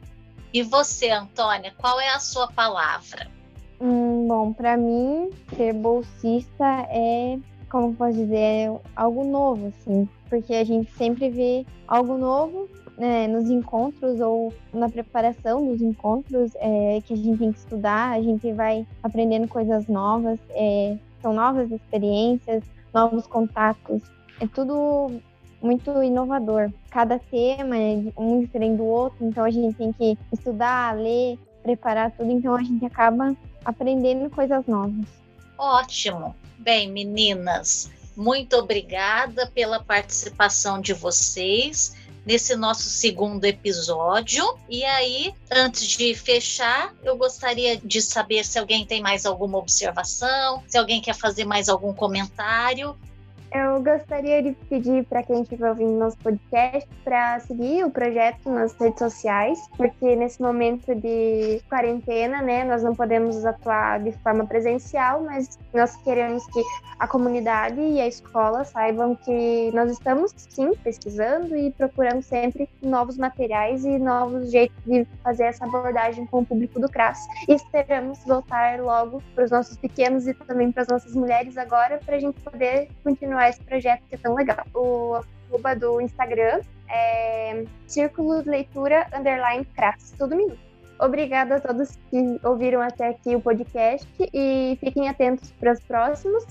E 0.53 0.63
você, 0.63 1.09
Antônia, 1.11 1.73
qual 1.77 1.99
é 1.99 2.09
a 2.09 2.19
sua 2.19 2.47
palavra? 2.47 3.27
Hum, 3.79 4.27
bom, 4.27 4.53
para 4.53 4.75
mim, 4.75 5.29
ser 5.55 5.73
bolsista 5.73 6.65
é 6.89 7.37
como 7.69 7.93
posso 7.93 8.13
dizer, 8.13 8.37
é 8.37 8.79
algo 8.95 9.23
novo, 9.23 9.67
assim, 9.67 10.07
porque 10.29 10.53
a 10.53 10.63
gente 10.63 10.89
sempre 10.91 11.29
vê 11.29 11.65
algo 11.87 12.17
novo 12.17 12.67
né, 12.97 13.27
nos 13.27 13.49
encontros 13.49 14.19
ou 14.19 14.53
na 14.73 14.89
preparação 14.89 15.65
dos 15.65 15.81
encontros 15.81 16.51
é, 16.55 17.01
que 17.05 17.13
a 17.13 17.17
gente 17.17 17.37
tem 17.37 17.51
que 17.51 17.59
estudar, 17.59 18.11
a 18.11 18.21
gente 18.21 18.51
vai 18.53 18.85
aprendendo 19.03 19.47
coisas 19.47 19.87
novas, 19.87 20.39
é, 20.51 20.97
são 21.21 21.33
novas 21.33 21.71
experiências, 21.71 22.63
novos 22.93 23.27
contatos. 23.27 24.01
É 24.39 24.47
tudo 24.47 25.21
muito 25.67 26.01
inovador. 26.01 26.71
Cada 26.89 27.19
tema 27.19 27.77
é 27.77 28.01
um 28.17 28.39
diferente 28.39 28.77
do 28.77 28.85
outro, 28.85 29.25
então 29.25 29.43
a 29.43 29.51
gente 29.51 29.75
tem 29.75 29.91
que 29.91 30.17
estudar, 30.31 30.95
ler, 30.95 31.37
preparar 31.61 32.11
tudo, 32.11 32.31
então 32.31 32.55
a 32.55 32.63
gente 32.63 32.85
acaba 32.85 33.35
aprendendo 33.65 34.29
coisas 34.29 34.65
novas. 34.65 35.05
Ótimo. 35.57 36.33
Bem, 36.57 36.89
meninas, 36.89 37.91
muito 38.15 38.55
obrigada 38.55 39.47
pela 39.47 39.83
participação 39.83 40.79
de 40.79 40.93
vocês 40.93 41.95
nesse 42.25 42.55
nosso 42.55 42.89
segundo 42.89 43.43
episódio. 43.45 44.43
E 44.69 44.83
aí, 44.83 45.33
antes 45.51 45.83
de 45.87 46.13
fechar, 46.13 46.93
eu 47.03 47.17
gostaria 47.17 47.77
de 47.77 48.01
saber 48.01 48.43
se 48.45 48.59
alguém 48.59 48.85
tem 48.85 49.01
mais 49.01 49.25
alguma 49.25 49.57
observação, 49.57 50.63
se 50.67 50.77
alguém 50.77 51.01
quer 51.01 51.15
fazer 51.15 51.45
mais 51.45 51.69
algum 51.69 51.93
comentário. 51.93 52.97
Eu 53.53 53.81
gostaria 53.81 54.43
de 54.43 54.51
pedir 54.69 55.05
para 55.05 55.23
quem 55.23 55.41
estiver 55.41 55.69
ouvindo 55.69 55.97
nosso 55.97 56.17
podcast 56.17 56.87
para 57.03 57.39
seguir 57.39 57.85
o 57.85 57.89
projeto 57.89 58.49
nas 58.49 58.73
redes 58.73 58.99
sociais, 58.99 59.57
porque 59.77 60.15
nesse 60.17 60.41
momento 60.41 60.93
de 60.93 61.61
quarentena, 61.69 62.41
né, 62.41 62.65
nós 62.65 62.83
não 62.83 62.93
podemos 62.93 63.45
atuar 63.45 64.01
de 64.01 64.11
forma 64.11 64.45
presencial, 64.45 65.23
mas 65.23 65.57
nós 65.73 65.95
queremos 65.97 66.45
que 66.47 66.61
a 66.99 67.07
comunidade 67.07 67.79
e 67.79 68.01
a 68.01 68.07
escola 68.07 68.65
saibam 68.65 69.15
que 69.15 69.71
nós 69.73 69.91
estamos 69.91 70.33
sim 70.35 70.73
pesquisando 70.83 71.55
e 71.55 71.71
procurando 71.71 72.21
sempre 72.21 72.67
novos 72.81 73.17
materiais 73.17 73.85
e 73.85 73.97
novos 73.97 74.51
jeitos 74.51 74.77
de 74.85 75.05
fazer 75.23 75.43
essa 75.43 75.65
abordagem 75.65 76.25
com 76.25 76.39
o 76.39 76.45
público 76.45 76.79
do 76.79 76.89
CRAS. 76.89 77.19
E 77.47 77.53
esperamos 77.53 78.19
voltar 78.25 78.79
logo 78.81 79.21
para 79.33 79.45
os 79.45 79.51
nossos 79.51 79.77
pequenos 79.77 80.27
e 80.27 80.33
também 80.33 80.71
para 80.71 80.83
as 80.83 80.89
nossas 80.89 81.15
mulheres 81.15 81.57
agora, 81.57 81.99
para 82.03 82.17
a 82.17 82.19
gente 82.19 82.39
poder 82.41 82.89
continuar 83.03 83.36
continuar 83.37 83.49
esse 83.49 83.63
projeto 83.63 84.03
que 84.09 84.15
é 84.15 84.17
tão 84.17 84.33
legal. 84.33 84.65
O 84.73 85.21
arroba 85.49 85.75
do 85.75 86.01
Instagram 86.01 86.61
é 86.89 87.63
Círculo 87.85 88.41
Leitura 88.45 89.07
Underline 89.13 89.65
Crafts, 89.75 90.13
tudo 90.17 90.35
minuto. 90.35 90.59
Obrigada 90.99 91.57
a 91.57 91.59
todos 91.59 91.95
que 92.09 92.39
ouviram 92.43 92.81
até 92.81 93.09
aqui 93.09 93.35
o 93.35 93.41
podcast 93.41 94.07
e 94.33 94.77
fiquem 94.79 95.07
atentos 95.07 95.51
para 95.51 95.73
os 95.73 95.79
próximos. 95.81 96.45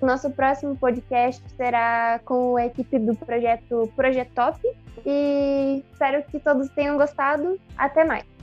Nosso 0.00 0.30
próximo 0.30 0.74
podcast 0.76 1.42
será 1.54 2.18
com 2.24 2.56
a 2.56 2.64
equipe 2.64 2.98
do 2.98 3.14
projeto 3.14 3.92
Projetop 3.94 4.58
e 5.04 5.84
espero 5.92 6.22
que 6.24 6.40
todos 6.40 6.70
tenham 6.70 6.96
gostado. 6.96 7.60
Até 7.76 8.04
mais! 8.04 8.39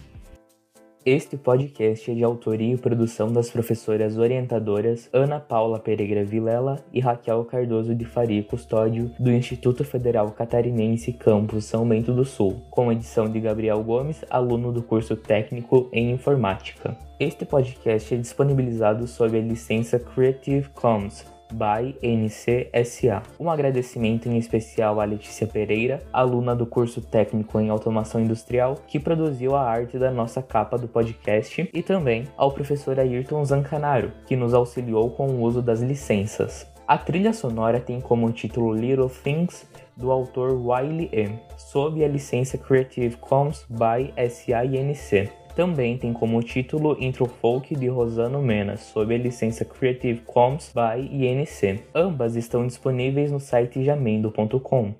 Este 1.09 1.37
podcast 1.37 2.11
é 2.11 2.13
de 2.13 2.21
autoria 2.21 2.73
e 2.73 2.77
produção 2.77 3.31
das 3.31 3.49
professoras 3.49 4.17
orientadoras 4.17 5.09
Ana 5.13 5.39
Paula 5.39 5.79
Pereira 5.79 6.25
Vilela 6.25 6.83
e 6.91 6.99
Raquel 6.99 7.45
Cardoso 7.45 7.95
de 7.95 8.03
Faria 8.03 8.43
Custódio, 8.43 9.09
do 9.17 9.31
Instituto 9.31 9.85
Federal 9.85 10.29
Catarinense 10.31 11.13
Campus 11.13 11.63
São 11.63 11.87
Bento 11.87 12.11
do 12.11 12.25
Sul, 12.25 12.61
com 12.69 12.91
edição 12.91 13.29
de 13.29 13.39
Gabriel 13.39 13.81
Gomes, 13.85 14.25
aluno 14.29 14.69
do 14.73 14.83
curso 14.83 15.15
técnico 15.15 15.87
em 15.93 16.11
informática. 16.11 16.97
Este 17.17 17.45
podcast 17.45 18.13
é 18.13 18.17
disponibilizado 18.17 19.07
sob 19.07 19.37
a 19.37 19.41
licença 19.41 19.97
Creative 19.97 20.67
Commons 20.71 21.36
by 21.51 21.95
NCSA. 22.01 23.23
Um 23.39 23.49
agradecimento 23.49 24.27
em 24.27 24.37
especial 24.37 24.99
à 24.99 25.05
Letícia 25.05 25.47
Pereira, 25.47 26.01
aluna 26.11 26.55
do 26.55 26.65
curso 26.65 27.01
técnico 27.01 27.59
em 27.59 27.69
automação 27.69 28.21
industrial, 28.21 28.75
que 28.87 28.99
produziu 28.99 29.55
a 29.55 29.61
arte 29.61 29.97
da 29.97 30.11
nossa 30.11 30.41
capa 30.41 30.77
do 30.77 30.87
podcast, 30.87 31.69
e 31.73 31.83
também 31.83 32.25
ao 32.35 32.51
professor 32.51 32.99
Ayrton 32.99 33.43
Zancanaro, 33.45 34.11
que 34.25 34.35
nos 34.35 34.53
auxiliou 34.53 35.09
com 35.11 35.27
o 35.27 35.41
uso 35.41 35.61
das 35.61 35.81
licenças. 35.81 36.67
A 36.87 36.97
trilha 36.97 37.33
sonora 37.33 37.81
tem 37.81 37.99
como 37.99 38.31
título 38.31 38.73
Little 38.73 39.09
Things 39.09 39.67
do 39.97 40.11
autor 40.11 40.51
Wiley 40.53 41.09
M, 41.11 41.37
sob 41.57 42.03
a 42.03 42.07
licença 42.07 42.57
Creative 42.57 43.17
Commons 43.17 43.65
by 43.69 44.13
SAINC. 44.15 45.46
Também 45.57 45.97
tem 45.97 46.13
como 46.13 46.43
título 46.43 46.95
Intro 47.03 47.25
Folk 47.25 47.75
de 47.75 47.87
Rosano 47.87 48.43
Mena, 48.43 48.77
sob 48.77 49.15
a 49.15 49.17
licença 49.17 49.65
Creative 49.65 50.21
Commons 50.21 50.71
by 50.71 51.01
INC. 51.01 51.83
Ambas 51.95 52.35
estão 52.35 52.67
disponíveis 52.67 53.31
no 53.31 53.39
site 53.39 53.83
jamendo.com. 53.83 54.93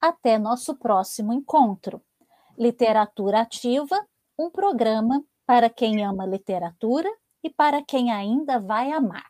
Até 0.00 0.38
nosso 0.38 0.74
próximo 0.78 1.34
encontro. 1.34 2.00
Literatura 2.58 3.42
Ativa, 3.42 4.02
um 4.38 4.50
programa 4.50 5.22
para 5.44 5.68
quem 5.68 6.02
ama 6.02 6.24
literatura 6.24 7.10
e 7.44 7.50
para 7.50 7.82
quem 7.84 8.12
ainda 8.12 8.60
vai 8.60 8.92
amar. 8.92 9.26